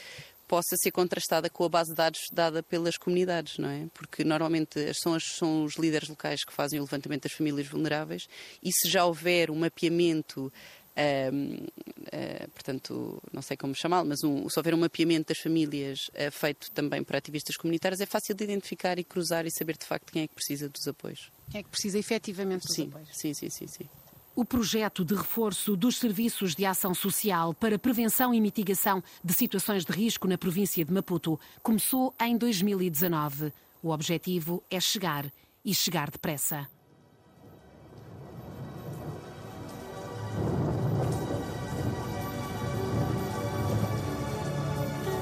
possa 0.48 0.76
ser 0.76 0.90
contrastada 0.90 1.48
com 1.48 1.64
a 1.64 1.68
base 1.68 1.90
de 1.90 1.96
dados 1.96 2.20
dada 2.32 2.62
pelas 2.62 2.96
comunidades, 2.96 3.56
não 3.56 3.68
é? 3.68 3.86
Porque 3.94 4.24
normalmente 4.24 4.92
são, 4.94 5.14
as, 5.14 5.24
são 5.36 5.64
os 5.64 5.76
líderes 5.76 6.08
locais 6.08 6.44
que 6.44 6.52
fazem 6.52 6.78
o 6.78 6.82
levantamento 6.82 7.22
das 7.22 7.32
famílias 7.32 7.66
vulneráveis 7.66 8.28
e 8.62 8.70
se 8.72 8.90
já 8.90 9.04
houver 9.04 9.50
um 9.50 9.56
mapeamento 9.56 10.52
uh, 10.96 12.50
portanto, 12.50 13.22
não 13.32 13.42
sei 13.42 13.56
como 13.56 13.74
chamá-lo, 13.74 14.08
mas 14.08 14.22
um, 14.24 14.48
se 14.48 14.58
houver 14.58 14.74
um 14.74 14.78
mapeamento 14.78 15.28
das 15.28 15.38
famílias 15.38 16.08
uh, 16.08 16.30
feito 16.30 16.70
também 16.70 17.02
por 17.02 17.16
ativistas 17.16 17.56
comunitários, 17.56 18.00
é 18.00 18.06
fácil 18.06 18.34
de 18.34 18.44
identificar 18.44 18.98
e 18.98 19.04
cruzar 19.04 19.46
e 19.46 19.50
saber 19.50 19.76
de 19.76 19.84
facto 19.84 20.12
quem 20.12 20.22
é 20.22 20.28
que 20.28 20.34
precisa 20.34 20.68
dos 20.68 20.86
apoios. 20.86 21.30
Quem 21.50 21.60
é 21.60 21.62
que 21.62 21.70
precisa 21.70 21.98
efetivamente 21.98 22.66
dos 22.66 22.74
sim, 22.74 22.88
apoios? 22.88 23.08
Sim, 23.12 23.34
sim, 23.34 23.50
sim, 23.50 23.66
sim. 23.66 23.88
O 24.36 24.44
projeto 24.44 25.04
de 25.04 25.14
reforço 25.14 25.76
dos 25.76 25.96
serviços 25.98 26.56
de 26.56 26.66
ação 26.66 26.92
social 26.92 27.54
para 27.54 27.78
prevenção 27.78 28.34
e 28.34 28.40
mitigação 28.40 29.02
de 29.22 29.32
situações 29.32 29.84
de 29.84 29.92
risco 29.92 30.26
na 30.26 30.36
província 30.36 30.84
de 30.84 30.92
Maputo 30.92 31.38
começou 31.62 32.12
em 32.20 32.36
2019. 32.36 33.52
O 33.80 33.90
objetivo 33.90 34.62
é 34.68 34.80
chegar 34.80 35.30
e 35.64 35.72
chegar 35.72 36.10
depressa. 36.10 36.68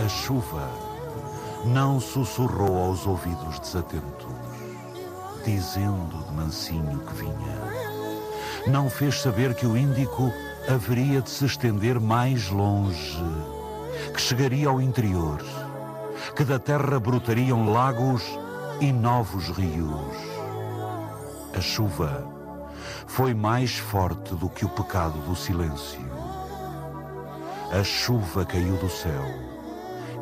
A 0.04 0.08
chuva 0.08 0.68
não 1.64 2.00
sussurrou 2.00 2.76
aos 2.86 3.06
ouvidos 3.06 3.60
desatentos, 3.60 4.34
dizendo 5.44 6.24
de 6.26 6.32
mansinho 6.32 6.98
que 6.98 7.14
vinha. 7.14 8.66
Não 8.66 8.90
fez 8.90 9.20
saber 9.20 9.54
que 9.54 9.64
o 9.64 9.76
Índico 9.76 10.32
haveria 10.68 11.22
de 11.22 11.30
se 11.30 11.44
estender 11.44 12.00
mais 12.00 12.48
longe, 12.48 13.22
que 14.12 14.20
chegaria 14.20 14.68
ao 14.68 14.80
interior, 14.80 15.40
que 16.34 16.42
da 16.42 16.58
terra 16.58 16.98
brotariam 16.98 17.72
lagos 17.72 18.24
e 18.80 18.92
novos 18.92 19.50
rios. 19.50 20.16
A 21.56 21.60
chuva 21.60 22.26
foi 23.06 23.34
mais 23.34 23.78
forte 23.78 24.34
do 24.34 24.48
que 24.48 24.64
o 24.64 24.68
pecado 24.68 25.20
do 25.20 25.36
silêncio. 25.36 26.10
A 27.70 27.84
chuva 27.84 28.44
caiu 28.44 28.76
do 28.78 28.88
céu 28.88 29.51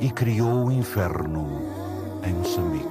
e 0.00 0.10
criou 0.10 0.66
o 0.66 0.72
inferno 0.72 1.60
em 2.26 2.32
Moçambique. 2.32 2.88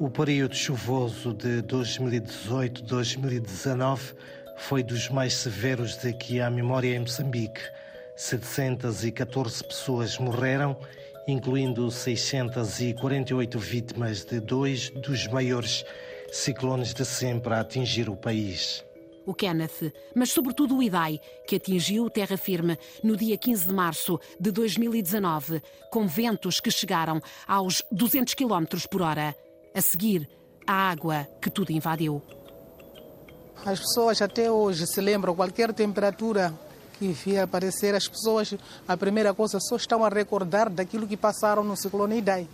O 0.00 0.10
período 0.10 0.56
chuvoso 0.56 1.32
de 1.32 1.62
2018-2019 1.62 4.16
foi 4.56 4.82
dos 4.82 5.08
mais 5.08 5.34
severos 5.34 5.96
daqui 5.98 6.40
à 6.40 6.50
memória 6.50 6.96
em 6.96 7.00
Moçambique. 7.00 7.60
714 8.16 9.62
pessoas 9.62 10.18
morreram, 10.18 10.76
incluindo 11.28 11.88
648 11.90 13.58
vítimas 13.58 14.24
de 14.24 14.40
dois 14.40 14.90
dos 14.90 15.28
maiores 15.28 15.84
ciclones 16.32 16.92
de 16.92 17.04
sempre 17.04 17.54
a 17.54 17.60
atingir 17.60 18.08
o 18.08 18.16
país 18.16 18.84
o 19.28 19.34
Kenneth, 19.34 19.92
mas 20.14 20.32
sobretudo 20.32 20.74
o 20.74 20.82
Idai, 20.82 21.20
que 21.46 21.56
atingiu 21.56 22.08
terra 22.08 22.38
firme 22.38 22.78
no 23.04 23.14
dia 23.14 23.36
15 23.36 23.68
de 23.68 23.74
março 23.74 24.18
de 24.40 24.50
2019, 24.50 25.62
com 25.90 26.06
ventos 26.06 26.60
que 26.60 26.70
chegaram 26.70 27.20
aos 27.46 27.82
200 27.92 28.32
km 28.32 28.64
por 28.90 29.02
hora. 29.02 29.36
A 29.74 29.82
seguir, 29.82 30.26
a 30.66 30.72
água 30.72 31.28
que 31.42 31.50
tudo 31.50 31.72
invadiu. 31.72 32.22
As 33.66 33.78
pessoas 33.80 34.22
até 34.22 34.50
hoje 34.50 34.86
se 34.86 35.00
lembram, 35.02 35.34
qualquer 35.36 35.74
temperatura 35.74 36.54
que 36.98 37.08
vier 37.08 37.42
aparecer, 37.42 37.94
as 37.94 38.08
pessoas, 38.08 38.54
a 38.88 38.96
primeira 38.96 39.34
coisa, 39.34 39.60
só 39.60 39.76
estão 39.76 40.02
a 40.02 40.08
recordar 40.08 40.70
daquilo 40.70 41.06
que 41.06 41.18
passaram 41.18 41.62
no 41.62 41.76
ciclone 41.76 42.16
Idai. 42.16 42.48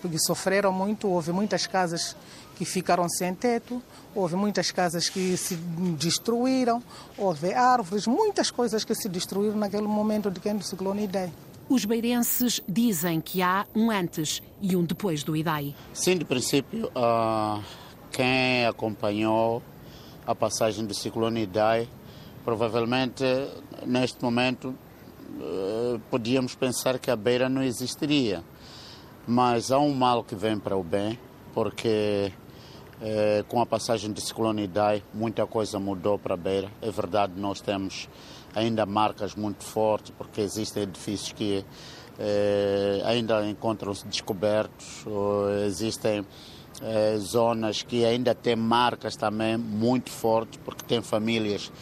Porque 0.00 0.18
sofreram 0.18 0.72
muito, 0.72 1.08
houve 1.08 1.30
muitas 1.30 1.66
casas 1.66 2.16
que 2.60 2.64
ficaram 2.66 3.08
sem 3.08 3.34
teto, 3.34 3.82
houve 4.14 4.36
muitas 4.36 4.70
casas 4.70 5.08
que 5.08 5.34
se 5.34 5.56
destruíram, 5.96 6.82
houve 7.16 7.54
árvores, 7.54 8.06
muitas 8.06 8.50
coisas 8.50 8.84
que 8.84 8.94
se 8.94 9.08
destruíram 9.08 9.56
naquele 9.56 9.86
momento 9.86 10.30
de 10.30 10.40
quem 10.40 10.54
do 10.54 10.62
ciclone 10.62 11.04
Idai. 11.04 11.32
Os 11.70 11.86
beirenses 11.86 12.60
dizem 12.68 13.18
que 13.18 13.40
há 13.40 13.64
um 13.74 13.90
antes 13.90 14.42
e 14.60 14.76
um 14.76 14.84
depois 14.84 15.22
do 15.22 15.34
Idai. 15.34 15.74
Sim, 15.94 16.18
de 16.18 16.26
princípio, 16.26 16.88
uh, 16.88 17.64
quem 18.12 18.66
acompanhou 18.66 19.62
a 20.26 20.34
passagem 20.34 20.84
do 20.84 20.92
ciclone 20.92 21.44
Idai, 21.44 21.88
provavelmente 22.44 23.24
neste 23.86 24.22
momento 24.22 24.74
uh, 25.38 25.98
podíamos 26.10 26.54
pensar 26.54 26.98
que 26.98 27.10
a 27.10 27.16
beira 27.16 27.48
não 27.48 27.62
existiria. 27.62 28.44
Mas 29.26 29.72
há 29.72 29.78
um 29.78 29.94
mal 29.94 30.22
que 30.22 30.34
vem 30.34 30.58
para 30.58 30.76
o 30.76 30.84
bem, 30.84 31.18
porque 31.54 32.32
Eh, 33.02 33.42
com 33.48 33.62
a 33.62 33.64
passagem 33.64 34.12
de 34.12 34.20
ciclone 34.20 34.64
Idai, 34.64 35.02
muita 35.14 35.46
coisa 35.46 35.78
mudou 35.78 36.18
para 36.18 36.34
a 36.34 36.36
beira. 36.36 36.70
É 36.82 36.90
verdade, 36.90 37.32
nós 37.34 37.58
temos 37.58 38.06
ainda 38.54 38.84
marcas 38.84 39.34
muito 39.34 39.64
fortes, 39.64 40.12
porque 40.18 40.42
existem 40.42 40.82
edifícios 40.82 41.32
que 41.32 41.64
eh, 42.18 43.00
ainda 43.06 43.48
encontram-se 43.48 44.06
descobertos, 44.06 45.06
existem 45.66 46.26
eh, 46.82 47.16
zonas 47.16 47.82
que 47.82 48.04
ainda 48.04 48.34
têm 48.34 48.56
marcas 48.56 49.16
também 49.16 49.56
muito 49.56 50.10
fortes, 50.10 50.60
porque 50.62 50.84
tem 50.84 51.00
famílias 51.00 51.72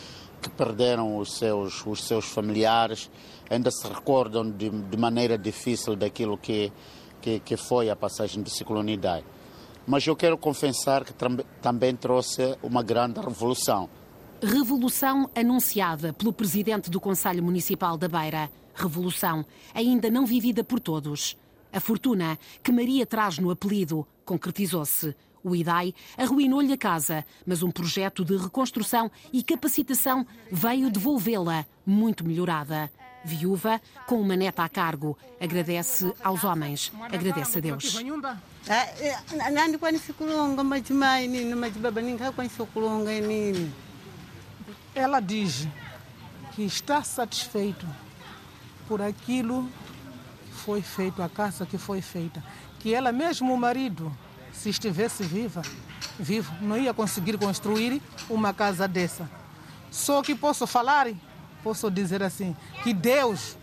que 0.40 0.48
perderam 0.48 1.18
os 1.18 1.37
seus, 1.37 1.85
os 1.85 2.04
seus 2.04 2.26
familiares, 2.26 3.11
ainda 3.50 3.72
se 3.72 3.88
recordam 3.88 4.48
de, 4.48 4.70
de 4.70 4.96
maneira 4.96 5.37
difícil 5.37 5.96
daquilo 5.96 6.38
que, 6.38 6.72
que, 7.20 7.40
que, 7.40 7.57
foi 7.57 7.90
a 7.90 7.96
passagem 7.96 8.40
do 8.40 8.48
ciclone 8.48 8.92
Idai. 8.92 9.24
Mas 9.88 10.07
eu 10.07 10.14
quero 10.14 10.37
confessar 10.37 11.03
que 11.03 11.14
também 11.62 11.96
trouxe 11.96 12.59
uma 12.62 12.83
grande 12.83 13.18
revolução. 13.20 13.88
Revolução 14.42 15.31
anunciada 15.35 16.12
pelo 16.12 16.31
presidente 16.31 16.90
do 16.90 17.01
Conselho 17.01 17.42
Municipal 17.42 17.96
da 17.96 18.07
Beira. 18.07 18.51
Revolução 18.74 19.46
ainda 19.74 20.11
não 20.11 20.27
vivida 20.27 20.62
por 20.62 20.79
todos. 20.79 21.38
A 21.72 21.81
fortuna 21.81 22.38
que 22.62 22.70
Maria 22.70 23.07
traz 23.07 23.38
no 23.38 23.51
apelido 23.51 24.07
concretizou-se. 24.27 25.16
O 25.42 25.57
IDAI 25.57 25.94
arruinou-lhe 26.18 26.74
a 26.74 26.77
casa, 26.77 27.24
mas 27.46 27.62
um 27.62 27.70
projeto 27.70 28.27
de 28.27 28.37
reconstrução 28.37 29.11
e 29.33 29.42
capacitação 29.42 30.27
veio 30.53 30.90
devolvê-la 30.90 31.64
muito 31.87 32.27
melhorada. 32.27 32.90
Viúva, 33.24 33.81
com 34.07 34.20
uma 34.20 34.37
neta 34.37 34.62
a 34.62 34.68
cargo, 34.68 35.16
agradece 35.40 36.12
aos 36.22 36.44
homens, 36.44 36.92
agradece 37.11 37.59
a 37.59 37.61
Deus. 37.61 37.98
Ela 44.94 45.20
diz 45.20 45.66
que 46.52 46.64
está 46.64 47.02
satisfeito 47.02 47.87
por 48.87 49.00
aquilo 49.00 49.66
que 50.46 50.54
foi 50.57 50.83
feito, 50.83 51.22
a 51.22 51.28
casa 51.31 51.64
que 51.64 51.78
foi 51.78 52.02
feita. 52.02 52.44
Que 52.78 52.92
ela 52.92 53.11
mesmo, 53.11 53.54
o 53.54 53.57
marido, 53.57 54.14
se 54.52 54.68
estivesse 54.68 55.22
viva, 55.22 55.62
vivo, 56.18 56.52
não 56.61 56.76
ia 56.76 56.92
conseguir 56.92 57.38
construir 57.38 58.02
uma 58.28 58.52
casa 58.52 58.87
dessa. 58.87 59.31
Só 59.90 60.22
que 60.22 60.35
posso 60.35 60.66
falar, 60.66 61.07
posso 61.62 61.90
dizer 61.90 62.22
assim, 62.22 62.54
que 62.83 62.92
Deus 62.92 63.57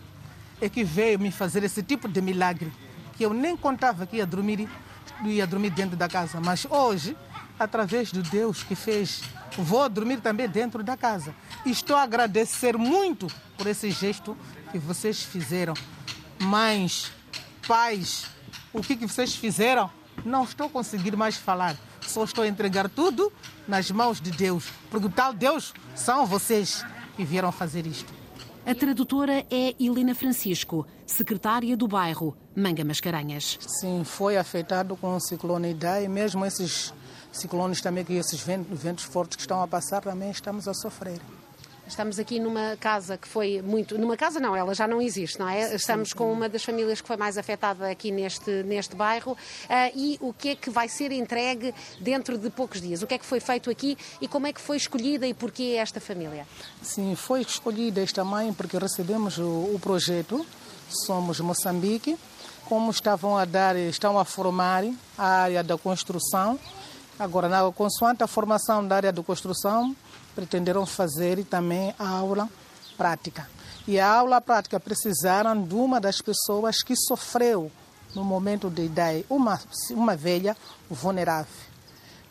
é 0.60 0.68
que 0.68 0.84
veio 0.84 1.20
me 1.20 1.32
fazer 1.32 1.64
esse 1.64 1.84
tipo 1.84 2.08
de 2.08 2.22
milagre, 2.22 2.74
que 3.16 3.24
eu 3.24 3.34
nem 3.34 3.56
contava 3.56 4.08
que 4.08 4.18
ia 4.18 4.26
dormir, 4.26 4.68
ia 5.24 5.48
dormir 5.48 5.70
dentro 5.72 5.96
da 5.96 6.08
casa, 6.08 6.40
mas 6.40 6.66
hoje, 6.70 7.16
através 7.60 8.12
do 8.12 8.22
Deus 8.22 8.64
que 8.64 8.76
fez, 8.76 9.22
vou 9.58 9.88
dormir 9.90 10.20
também 10.22 10.48
dentro 10.48 10.84
da 10.84 10.98
casa. 10.98 11.34
Estou 11.66 11.96
a 11.96 12.04
agradecer 12.04 12.78
muito 12.78 13.28
por 13.58 13.68
esse 13.68 13.92
gesto 13.92 14.38
que 14.72 14.78
vocês 14.78 15.24
fizeram. 15.24 15.74
Mães, 16.40 17.12
pais, 17.68 18.28
o 18.74 18.82
que, 18.82 18.96
que 18.96 19.08
vocês 19.08 19.36
fizeram 19.36 19.90
não 20.24 20.44
estou 20.44 20.70
conseguindo 20.70 21.18
mais 21.18 21.38
falar. 21.38 21.76
Só 22.02 22.24
estou 22.24 22.44
a 22.44 22.48
entregar 22.48 22.90
tudo 22.90 23.32
nas 23.68 23.90
mãos 23.90 24.22
de 24.22 24.32
Deus. 24.32 24.66
Porque 24.90 25.10
tal 25.10 25.34
Deus 25.34 25.74
são 25.96 26.26
vocês 26.26 26.86
que 27.16 27.24
vieram 27.24 27.52
fazer 27.52 27.86
isto. 27.88 28.25
A 28.66 28.74
tradutora 28.74 29.46
é 29.52 29.76
Helena 29.80 30.16
Francisco, 30.16 30.88
secretária 31.06 31.78
do 31.78 31.88
bairro 31.88 32.36
Manga 32.56 32.84
Mascarenhas. 32.84 33.60
Sim, 33.62 34.04
foi 34.04 34.38
afetado 34.38 34.98
com 34.98 35.16
o 35.16 35.20
ciclone 35.20 35.70
Idai, 35.70 36.08
mesmo 36.08 36.44
esses 36.44 36.92
ciclones 37.32 37.80
também, 37.80 38.04
que 38.04 38.14
esses 38.14 38.42
ventos, 38.42 38.82
ventos 38.82 39.04
fortes 39.04 39.36
que 39.36 39.42
estão 39.42 39.62
a 39.62 39.68
passar, 39.68 40.02
também 40.02 40.32
estamos 40.32 40.68
a 40.68 40.74
sofrer. 40.74 41.22
Estamos 41.88 42.18
aqui 42.18 42.40
numa 42.40 42.76
casa 42.78 43.16
que 43.16 43.28
foi 43.28 43.62
muito. 43.62 43.96
Numa 43.98 44.18
casa 44.18 44.40
não, 44.40 44.56
ela 44.56 44.74
já 44.74 44.88
não 44.88 45.00
existe, 45.00 45.38
não 45.38 45.48
é? 45.48 45.76
Estamos 45.76 46.14
com 46.14 46.32
uma 46.32 46.50
das 46.50 46.64
famílias 46.64 47.00
que 47.00 47.08
foi 47.08 47.16
mais 47.16 47.38
afetada 47.38 47.90
aqui 47.90 48.12
neste, 48.12 48.64
neste 48.64 48.96
bairro. 48.96 49.34
Uh, 49.34 49.38
e 49.96 50.18
o 50.20 50.34
que 50.34 50.50
é 50.50 50.56
que 50.56 50.72
vai 50.72 50.90
ser 50.90 51.12
entregue 51.12 51.76
dentro 52.02 52.40
de 52.40 52.50
poucos 52.50 52.82
dias? 52.82 53.04
O 53.04 53.08
que 53.08 53.14
é 53.14 53.18
que 53.20 53.26
foi 53.26 53.40
feito 53.40 53.70
aqui 53.70 53.96
e 54.20 54.28
como 54.28 54.48
é 54.48 54.54
que 54.54 54.60
foi 54.60 54.78
escolhida 54.78 55.28
e 55.28 55.34
porquê 55.34 55.76
esta 55.78 56.02
família? 56.02 56.48
Sim, 56.82 57.16
foi 57.16 57.42
escolhida 57.42 58.02
esta 58.02 58.24
mãe 58.24 58.52
porque 58.52 58.78
recebemos 58.80 59.38
o, 59.38 59.44
o 59.74 59.80
projeto 59.80 60.44
Somos 60.90 61.40
Moçambique. 61.40 62.18
Como 62.66 62.90
estavam 62.90 63.38
a 63.38 63.46
dar, 63.46 63.76
estão 63.76 64.18
a 64.18 64.26
formar 64.26 64.84
a 65.16 65.28
área 65.28 65.64
da 65.64 65.78
construção. 65.78 66.60
Agora, 67.18 67.48
na, 67.48 67.72
consoante 67.72 68.24
a 68.24 68.28
formação 68.28 68.86
da 68.86 68.96
área 68.96 69.14
de 69.14 69.22
construção, 69.22 69.96
pretenderam 70.36 70.86
fazer 70.86 71.44
também 71.46 71.96
a 71.98 72.08
aula 72.08 72.50
prática. 72.98 73.48
E 73.88 74.00
a 74.00 74.12
aula 74.12 74.42
prática 74.42 74.80
precisaram 74.80 75.62
de 75.62 75.76
uma 75.76 76.02
das 76.02 76.20
pessoas 76.22 76.82
que 76.82 76.96
sofreu 76.96 77.72
no 78.16 78.24
momento 78.24 78.70
de 78.70 78.84
ideia, 78.84 79.26
uma, 79.30 79.60
uma 79.92 80.16
velha 80.16 80.56
vulnerável. 80.90 81.66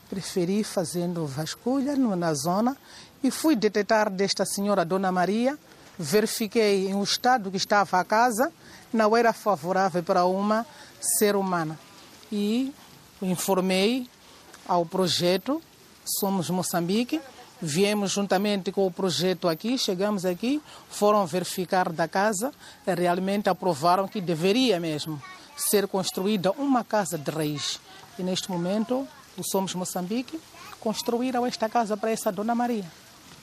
Preferi 0.08 0.64
fazendo 0.64 1.26
vasculha 1.26 1.96
na 1.96 2.34
zona 2.34 2.76
e 3.22 3.30
fui 3.30 3.54
detectar 3.54 4.10
desta 4.10 4.44
senhora 4.44 4.84
Dona 4.84 5.12
Maria, 5.12 5.58
verifiquei 5.98 6.88
em 6.88 6.94
o 6.94 7.02
estado 7.02 7.50
que 7.50 7.56
estava 7.56 8.00
a 8.00 8.04
casa, 8.04 8.52
não 8.92 9.16
era 9.16 9.32
favorável 9.32 10.02
para 10.02 10.24
uma 10.24 10.66
ser 11.00 11.36
humana. 11.36 11.78
E 12.32 12.72
informei 13.22 14.08
ao 14.66 14.84
projeto 14.84 15.62
Somos 16.04 16.50
Moçambique, 16.50 17.20
Viemos 17.66 18.12
juntamente 18.12 18.70
com 18.70 18.86
o 18.86 18.90
projeto 18.90 19.48
aqui, 19.48 19.78
chegamos 19.78 20.26
aqui, 20.26 20.60
foram 20.90 21.26
verificar 21.26 21.90
da 21.90 22.06
casa, 22.06 22.52
realmente 22.86 23.48
aprovaram 23.48 24.06
que 24.06 24.20
deveria 24.20 24.78
mesmo 24.78 25.20
ser 25.56 25.88
construída 25.88 26.52
uma 26.52 26.84
casa 26.84 27.16
de 27.16 27.30
raiz. 27.30 27.80
E 28.18 28.22
neste 28.22 28.50
momento, 28.50 29.08
o 29.34 29.42
Somos 29.42 29.74
Moçambique 29.74 30.38
construíram 30.78 31.46
esta 31.46 31.66
casa 31.66 31.96
para 31.96 32.10
essa 32.10 32.30
Dona 32.30 32.54
Maria. 32.54 32.84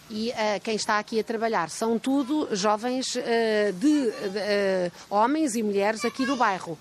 E 0.07 0.29
uh, 0.29 0.61
quem 0.63 0.75
está 0.75 0.99
aqui 0.99 1.19
a 1.19 1.23
trabalhar 1.23 1.71
são 1.71 1.97
tudo 1.97 2.47
jovens 2.55 3.15
uh, 3.15 3.73
de, 3.73 3.87
uh, 3.87 4.91
homens 5.09 5.55
e 5.55 5.63
mulheres 5.63 6.05
aqui 6.05 6.27
do 6.27 6.35
bairro. 6.35 6.77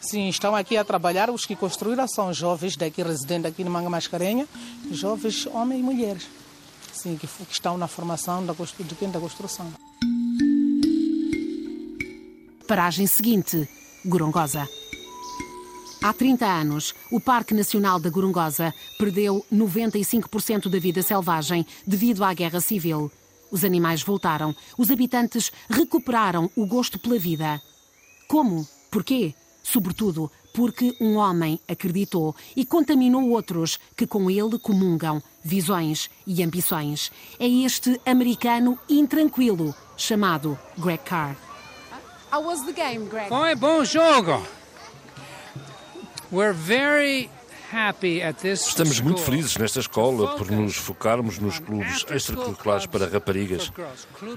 Sim, 0.00 0.28
estão 0.28 0.54
aqui 0.54 0.76
a 0.76 0.84
trabalhar. 0.84 1.28
Os 1.28 1.44
que 1.44 1.56
construíram 1.56 2.06
são 2.06 2.32
jovens 2.32 2.76
daqui, 2.76 3.02
residentes 3.02 3.50
aqui 3.50 3.64
no 3.64 3.70
Manga 3.70 3.90
Mascarenha, 3.90 4.46
jovens 4.92 5.44
homens 5.46 5.80
e 5.80 5.82
mulheres 5.82 6.43
sim, 6.96 7.16
que, 7.16 7.26
que 7.26 7.52
estão 7.52 7.76
na 7.76 7.88
formação 7.88 8.44
da, 8.44 8.52
de 8.52 8.94
quem 8.94 9.10
da 9.10 9.20
construção. 9.20 9.72
Paragem 12.66 13.06
seguinte, 13.06 13.68
Gorongosa. 14.04 14.68
Há 16.02 16.12
30 16.12 16.46
anos, 16.46 16.94
o 17.10 17.18
Parque 17.18 17.54
Nacional 17.54 17.98
da 17.98 18.10
Gorongosa 18.10 18.74
perdeu 18.98 19.44
95% 19.52 20.68
da 20.68 20.78
vida 20.78 21.02
selvagem 21.02 21.66
devido 21.86 22.22
à 22.22 22.34
guerra 22.34 22.60
civil. 22.60 23.10
Os 23.50 23.64
animais 23.64 24.02
voltaram, 24.02 24.54
os 24.76 24.90
habitantes 24.90 25.50
recuperaram 25.68 26.50
o 26.56 26.66
gosto 26.66 26.98
pela 26.98 27.18
vida. 27.18 27.60
Como? 28.28 28.68
Porquê? 28.90 29.34
Sobretudo 29.62 30.30
porque 30.54 30.96
um 31.00 31.16
homem 31.16 31.58
acreditou 31.68 32.34
e 32.54 32.64
contaminou 32.64 33.28
outros 33.30 33.78
que 33.96 34.06
com 34.06 34.30
ele 34.30 34.56
comungam 34.56 35.20
visões 35.42 36.08
e 36.24 36.42
ambições. 36.44 37.10
É 37.40 37.46
este 37.46 38.00
americano 38.06 38.78
intranquilo 38.88 39.74
chamado 39.96 40.56
Greg 40.78 41.02
Carr. 41.04 41.36
How 42.32 42.42
was 42.42 42.62
the 42.62 42.72
game, 42.72 43.06
Greg? 43.06 43.28
Foi 43.28 43.54
bom 43.56 43.84
jogo. 43.84 44.46
We're 46.30 46.54
very 46.54 47.28
Estamos 48.52 49.00
muito 49.00 49.20
felizes 49.20 49.56
nesta 49.56 49.80
escola 49.80 50.36
por 50.36 50.48
nos 50.50 50.76
focarmos 50.76 51.38
nos 51.38 51.58
clubes 51.58 52.06
extracurriculares 52.08 52.86
para 52.86 53.08
raparigas. 53.08 53.72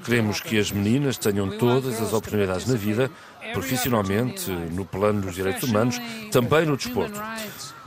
Queremos 0.04 0.41
que 0.41 0.58
as 0.58 0.71
meninas 0.71 1.17
tenham 1.17 1.56
todas 1.58 2.02
as 2.02 2.13
oportunidades 2.13 2.65
na 2.65 2.76
vida, 2.76 3.12
profissionalmente, 3.54 4.50
no 4.50 4.86
plano 4.86 5.21
dos 5.21 5.36
direitos 5.36 5.69
humanos, 5.69 6.02
também 6.32 6.65
no 6.65 6.76
desporto. 6.76 7.21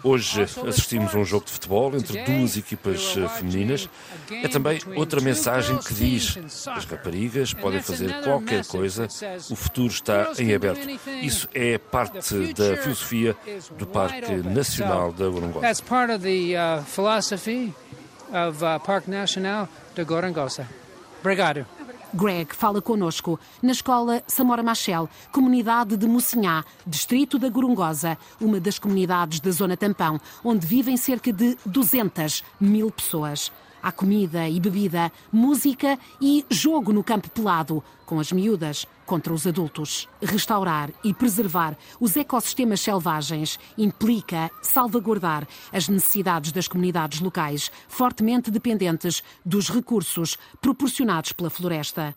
Hoje 0.02 0.42
assistimos 0.42 1.14
a 1.14 1.18
um 1.18 1.24
jogo 1.24 1.44
de 1.44 1.52
futebol 1.52 1.94
entre 1.96 2.22
duas 2.22 2.56
equipas 2.56 3.16
eh, 3.16 3.28
femininas. 3.28 3.88
É 4.30 4.48
também 4.48 4.80
outra 4.96 5.20
mensagem 5.20 5.76
que 5.78 5.92
diz: 5.92 6.38
as 6.66 6.84
raparigas 6.84 7.52
podem 7.52 7.82
fazer 7.82 8.22
qualquer 8.22 8.64
coisa, 8.64 9.08
o 9.50 9.56
futuro 9.56 9.92
está 9.92 10.32
em 10.38 10.54
aberto. 10.54 10.88
Isso 11.22 11.48
é 11.54 11.78
parte 11.78 12.52
da 12.54 12.76
filosofia 12.76 13.36
do 13.76 13.86
Parque 13.86 14.36
Nacional 14.36 15.12
da 15.12 15.28
Gorongosa. 15.28 15.60
That's 15.60 15.80
part 15.80 16.12
of 16.12 16.22
the 16.22 16.56
uh, 16.56 16.82
philosophy 16.84 17.74
of 18.32 18.64
uh, 18.64 18.80
Parque 18.80 19.10
Nacional 19.10 19.68
da 19.94 20.04
Gorongosa. 20.04 20.66
Obrigado. 21.20 21.66
Greg 22.12 22.54
fala 22.54 22.82
connosco 22.82 23.38
na 23.62 23.72
escola 23.72 24.22
Samora 24.26 24.62
Machel, 24.62 25.08
comunidade 25.32 25.96
de 25.96 26.06
Mocinhá, 26.06 26.64
distrito 26.86 27.38
da 27.38 27.48
Gorongosa, 27.48 28.18
uma 28.40 28.58
das 28.58 28.78
comunidades 28.78 29.40
da 29.40 29.50
Zona 29.50 29.76
Tampão, 29.76 30.20
onde 30.44 30.66
vivem 30.66 30.96
cerca 30.96 31.32
de 31.32 31.56
200 31.64 32.42
mil 32.60 32.90
pessoas. 32.90 33.52
Há 33.82 33.90
comida 33.90 34.48
e 34.48 34.60
bebida, 34.60 35.10
música 35.32 35.98
e 36.20 36.44
jogo 36.50 36.92
no 36.92 37.02
campo 37.02 37.30
pelado, 37.30 37.82
com 38.04 38.20
as 38.20 38.30
miúdas 38.30 38.86
contra 39.06 39.32
os 39.32 39.46
adultos. 39.46 40.08
Restaurar 40.20 40.90
e 41.02 41.14
preservar 41.14 41.76
os 41.98 42.16
ecossistemas 42.16 42.80
selvagens 42.80 43.58
implica 43.78 44.50
salvaguardar 44.62 45.46
as 45.72 45.88
necessidades 45.88 46.52
das 46.52 46.68
comunidades 46.68 47.20
locais, 47.20 47.70
fortemente 47.88 48.50
dependentes 48.50 49.22
dos 49.44 49.70
recursos 49.70 50.36
proporcionados 50.60 51.32
pela 51.32 51.50
floresta 51.50 52.14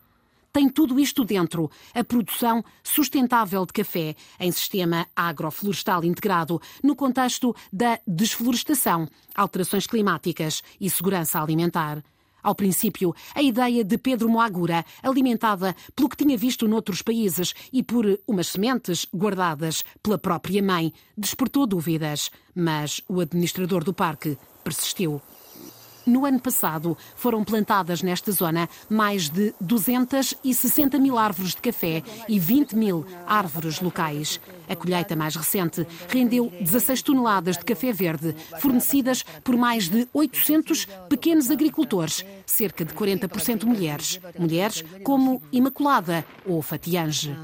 tem 0.54 0.70
tudo 0.70 1.00
isto 1.00 1.26
dentro. 1.26 1.70
A 1.94 2.04
produção 2.04 2.64
sustentável 2.84 3.66
de 3.66 3.74
café 3.74 4.16
em 4.40 4.52
sistema 4.52 5.08
agroflorestal 5.16 6.06
integrado 6.06 6.62
no 6.84 6.96
contexto 6.96 7.56
da 7.72 8.00
desflorestação, 8.08 9.10
alterações 9.36 9.88
climáticas 9.88 10.62
e 10.80 10.90
segurança 10.90 11.42
alimentar. 11.42 12.04
Ao 12.44 12.54
princípio, 12.54 13.16
a 13.34 13.42
ideia 13.42 13.86
de 13.86 13.98
Pedro 13.98 14.30
Moagura, 14.30 14.86
alimentada 15.02 15.74
pelo 15.96 16.10
que 16.10 16.18
tinha 16.18 16.38
visto 16.38 16.68
noutros 16.68 17.02
países 17.02 17.54
e 17.72 17.82
por 17.82 18.20
umas 18.28 18.48
sementes 18.48 19.08
guardadas 19.14 19.84
pela 20.04 20.18
própria 20.18 20.62
mãe, 20.62 20.94
despertou 21.18 21.66
dúvidas, 21.66 22.30
mas 22.54 23.02
o 23.08 23.22
administrador 23.22 23.84
do 23.84 23.94
parque 23.94 24.38
persistiu. 24.62 25.22
No 26.06 26.26
ano 26.26 26.40
passado, 26.40 26.98
foram 27.16 27.44
plantadas 27.44 28.02
nesta 28.02 28.32
zona 28.32 28.68
mais 28.90 29.30
de 29.30 29.54
260 29.62 31.00
mil 31.00 31.18
árvores 31.18 31.52
de 31.52 31.62
café 31.62 32.04
e 32.28 32.40
20 32.40 32.76
mil 32.76 33.06
árvores 33.26 33.80
locais. 33.80 34.40
A 34.74 34.76
colheita 34.76 35.16
mais 35.16 35.36
recente 35.36 35.86
rendeu 36.10 36.52
16 36.60 37.04
toneladas 37.04 37.60
de 37.60 37.64
café 37.64 37.94
verde, 37.94 38.36
fornecidas 38.60 39.24
por 39.44 39.56
mais 39.56 39.88
de 39.88 40.08
800 40.12 40.88
pequenos 41.08 41.52
agricultores, 41.52 42.26
cerca 42.44 42.84
de 42.84 42.92
40% 42.92 43.66
mulheres. 43.66 44.20
Mulheres 44.36 44.84
como 45.04 45.44
Imaculada 45.52 46.26
ou 46.44 46.60
Fatiange. 46.64 47.36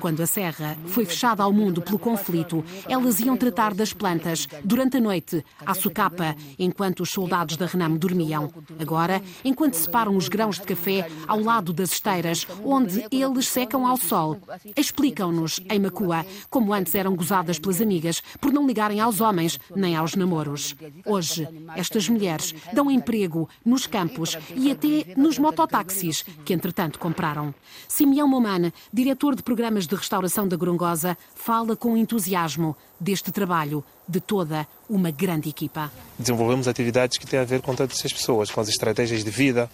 Quando 0.00 0.20
a 0.20 0.26
serra 0.26 0.76
foi 0.86 1.04
fechada 1.04 1.42
ao 1.44 1.52
mundo 1.52 1.80
pelo 1.80 1.98
conflito, 1.98 2.64
elas 2.88 3.20
iam 3.20 3.36
tratar 3.36 3.72
das 3.72 3.92
plantas 3.92 4.48
durante 4.64 4.96
a 4.96 5.00
noite, 5.00 5.44
à 5.64 5.74
socapa, 5.74 6.34
enquanto 6.58 7.00
os 7.00 7.10
soldados 7.10 7.56
da 7.56 7.66
Renam 7.66 7.96
dormiam. 7.96 8.52
Agora, 8.80 9.22
enquanto 9.44 9.74
separam 9.74 10.16
os 10.16 10.28
grãos 10.28 10.58
de 10.58 10.62
café 10.66 11.08
ao 11.26 11.40
lado 11.40 11.72
das 11.72 11.92
esteiras, 11.92 12.46
onde 12.64 12.81
eles 13.10 13.48
secam 13.48 13.86
ao 13.86 13.96
sol. 13.96 14.38
Explicam-nos, 14.76 15.60
em 15.68 15.78
Macua, 15.78 16.24
como 16.48 16.72
antes 16.72 16.94
eram 16.94 17.14
gozadas 17.14 17.58
pelas 17.58 17.80
amigas 17.80 18.22
por 18.40 18.52
não 18.52 18.66
ligarem 18.66 19.00
aos 19.00 19.20
homens 19.20 19.58
nem 19.74 19.96
aos 19.96 20.14
namoros. 20.14 20.74
Hoje, 21.04 21.48
estas 21.76 22.08
mulheres 22.08 22.54
dão 22.72 22.90
emprego 22.90 23.48
nos 23.64 23.86
campos 23.86 24.36
e 24.54 24.70
até 24.70 25.14
nos 25.16 25.38
mototáxis 25.38 26.24
que, 26.44 26.52
entretanto, 26.52 26.98
compraram. 26.98 27.54
Simeão 27.88 28.28
Momane, 28.28 28.72
diretor 28.92 29.34
de 29.34 29.42
programas 29.42 29.86
de 29.86 29.94
restauração 29.94 30.46
da 30.46 30.56
Gorongosa, 30.56 31.16
fala 31.34 31.76
com 31.76 31.96
entusiasmo 31.96 32.76
deste 32.98 33.32
trabalho 33.32 33.84
de 34.08 34.20
toda 34.20 34.66
uma 34.88 35.10
grande 35.10 35.48
equipa. 35.48 35.90
Desenvolvemos 36.18 36.68
atividades 36.68 37.18
que 37.18 37.26
têm 37.26 37.40
a 37.40 37.44
ver 37.44 37.60
com 37.60 37.74
todas 37.74 37.98
essas 37.98 38.12
pessoas, 38.12 38.50
com 38.50 38.60
as 38.60 38.68
estratégias 38.68 39.24
de 39.24 39.30
vida. 39.30 39.70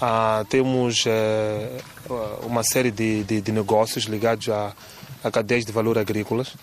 Ah, 0.00 0.44
temos 0.48 1.04
eh, 1.06 1.78
uma 2.42 2.62
série 2.62 2.90
de, 2.90 3.24
de, 3.24 3.40
de, 3.40 3.52
negócios 3.52 4.04
ligados 4.04 4.48
a, 4.48 4.74
a 5.24 5.30
cadeias 5.30 5.64
de 5.64 5.72
valor 5.72 5.98
agrícolas, 5.98 6.54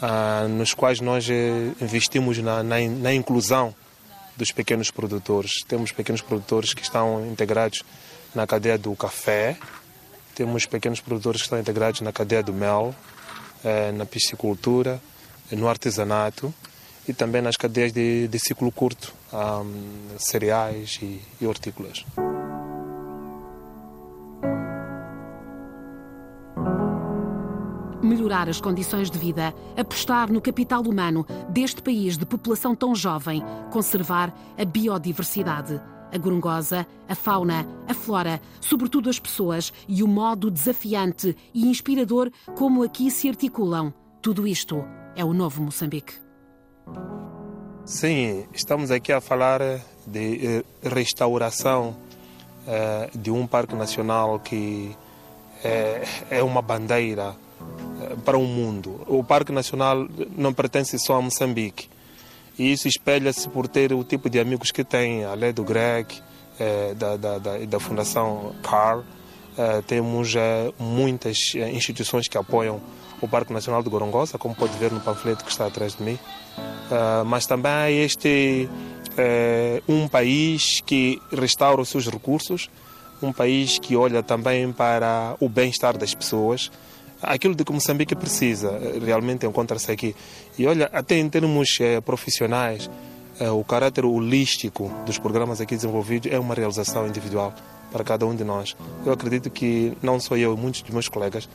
ah, 0.00 0.46
nos 0.48 0.74
quais 0.74 1.00
nós 1.00 1.28
eh, 1.30 1.72
investimos 1.80 2.38
na, 2.38 2.62
na, 2.62 2.80
na 2.80 3.14
inclusão 3.14 3.74
dos 4.36 4.50
pequenos 4.50 4.90
produtores. 4.90 5.62
Temos 5.68 5.92
pequenos 5.92 6.20
produtores 6.20 6.74
que 6.74 6.82
estão 6.82 7.24
integrados 7.26 7.82
na 8.34 8.46
cadeia 8.46 8.76
do 8.76 8.96
café, 8.96 9.56
temos 10.34 10.66
pequenos 10.66 11.00
produtores 11.00 11.42
que 11.42 11.46
estão 11.46 11.60
integrados 11.60 12.00
na 12.00 12.12
cadeia 12.12 12.42
do 12.42 12.52
mel, 12.52 12.94
eh, 13.64 13.92
na 13.92 14.04
piscicultura, 14.04 15.00
no 15.52 15.68
artesanato 15.68 16.52
e 17.06 17.12
também 17.12 17.42
nas 17.42 17.56
cadeias 17.56 17.92
de, 17.92 18.26
de 18.28 18.38
ciclo 18.38 18.72
curto, 18.72 19.12
um, 19.32 20.18
cereais 20.18 20.98
e, 21.02 21.20
e 21.40 21.46
hortícolas. 21.46 22.04
Melhorar 28.32 28.48
as 28.48 28.60
condições 28.60 29.10
de 29.10 29.18
vida, 29.18 29.54
apostar 29.76 30.32
no 30.32 30.40
capital 30.40 30.80
humano 30.82 31.26
deste 31.50 31.82
país 31.82 32.16
de 32.16 32.24
população 32.24 32.74
tão 32.74 32.94
jovem, 32.94 33.42
conservar 33.70 34.32
a 34.56 34.64
biodiversidade. 34.64 35.78
A 36.10 36.18
gorongosa, 36.18 36.86
a 37.08 37.14
fauna, 37.14 37.66
a 37.88 37.94
flora, 37.94 38.40
sobretudo 38.60 39.08
as 39.08 39.18
pessoas 39.18 39.72
e 39.88 40.02
o 40.02 40.08
modo 40.08 40.50
desafiante 40.50 41.36
e 41.54 41.66
inspirador 41.68 42.30
como 42.54 42.82
aqui 42.82 43.10
se 43.10 43.28
articulam. 43.28 43.92
Tudo 44.20 44.46
isto 44.46 44.82
é 45.16 45.24
o 45.24 45.32
novo 45.32 45.62
Moçambique. 45.62 46.14
Sim, 47.84 48.46
estamos 48.52 48.90
aqui 48.90 49.12
a 49.12 49.20
falar 49.20 49.60
de 50.06 50.46
eh, 50.46 50.64
restauração 50.82 51.96
eh, 52.66 53.10
de 53.14 53.30
um 53.30 53.46
parque 53.46 53.74
nacional 53.74 54.38
que 54.38 54.94
é, 55.64 56.02
é 56.30 56.42
uma 56.42 56.60
bandeira 56.60 57.34
para 58.24 58.38
o 58.38 58.44
mundo. 58.44 59.00
O 59.06 59.22
Parque 59.22 59.52
Nacional 59.52 60.06
não 60.36 60.52
pertence 60.52 60.98
só 60.98 61.16
a 61.16 61.22
Moçambique. 61.22 61.88
E 62.58 62.72
isso 62.72 62.86
espelha-se 62.86 63.48
por 63.48 63.66
ter 63.66 63.92
o 63.92 64.04
tipo 64.04 64.28
de 64.28 64.38
amigos 64.38 64.70
que 64.70 64.84
tem, 64.84 65.24
além 65.24 65.52
do 65.52 65.64
Greg, 65.64 66.06
eh, 66.60 66.94
da, 66.94 67.16
da, 67.16 67.38
da, 67.38 67.58
da, 67.58 67.80
Fundação 67.80 68.54
CAR. 68.62 69.02
Eh, 69.56 69.82
temos 69.86 70.34
eh, 70.36 70.70
muitas 70.78 71.54
instituições 71.54 72.28
que 72.28 72.36
apoiam 72.36 72.80
o 73.20 73.28
Parque 73.28 73.52
Nacional 73.52 73.82
de 73.82 73.88
Gorongosa, 73.88 74.36
como 74.36 74.54
pode 74.54 74.76
ver 74.76 74.92
no 74.92 75.00
panfleto 75.00 75.44
que 75.44 75.50
está 75.50 75.66
atrás 75.66 75.96
de 75.96 76.02
mim. 76.02 76.18
mas 77.24 77.46
também 77.46 78.02
este 78.02 78.68
um 79.88 80.08
país 80.08 80.80
que 80.84 81.20
restaura 81.30 81.80
os 81.80 81.88
seus 81.88 82.08
recursos, 82.08 82.68
um 83.22 83.32
país 83.32 83.78
que 83.78 83.96
olha 83.96 84.22
também 84.22 84.72
para 84.72 85.36
o 85.38 85.48
bem-estar 85.48 85.96
das 85.96 86.14
pessoas 86.14 86.70
aquilo 87.22 87.54
de 87.54 87.64
que 87.64 87.72
Moçambique 87.72 88.14
precisa 88.14 88.78
realmente 89.04 89.46
encontra-se 89.46 89.90
aqui. 89.90 90.14
E 90.58 90.66
olha, 90.66 90.90
até 90.92 91.16
em 91.18 91.28
termos 91.28 91.78
eh, 91.80 92.00
profissionais, 92.00 92.90
eh, 93.38 93.50
o 93.50 93.64
caráter 93.64 94.04
holístico 94.04 94.90
dos 95.06 95.18
programas 95.18 95.60
aqui 95.60 95.74
desenvolvidos 95.74 96.30
é 96.30 96.38
uma 96.38 96.54
realização 96.54 97.06
individual 97.06 97.54
para 97.90 98.04
cada 98.04 98.26
um 98.26 98.34
de 98.34 98.44
nós. 98.44 98.76
Eu 99.04 99.12
acredito 99.12 99.50
que 99.50 99.96
não 100.02 100.18
só 100.18 100.36
eu, 100.36 100.56
muitos 100.56 100.82
dos 100.82 100.90
meus 100.90 101.08
colegas 101.08 101.48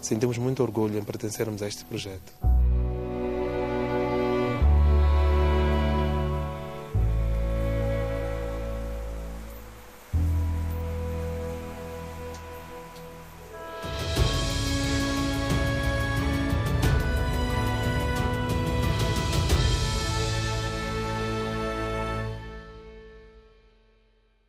sentimos 0.00 0.38
muito 0.38 0.62
orgulho 0.62 0.98
em 0.98 1.04
pertencermos 1.04 1.62
a 1.62 1.68
este 1.68 1.84
projeto. 1.84 2.32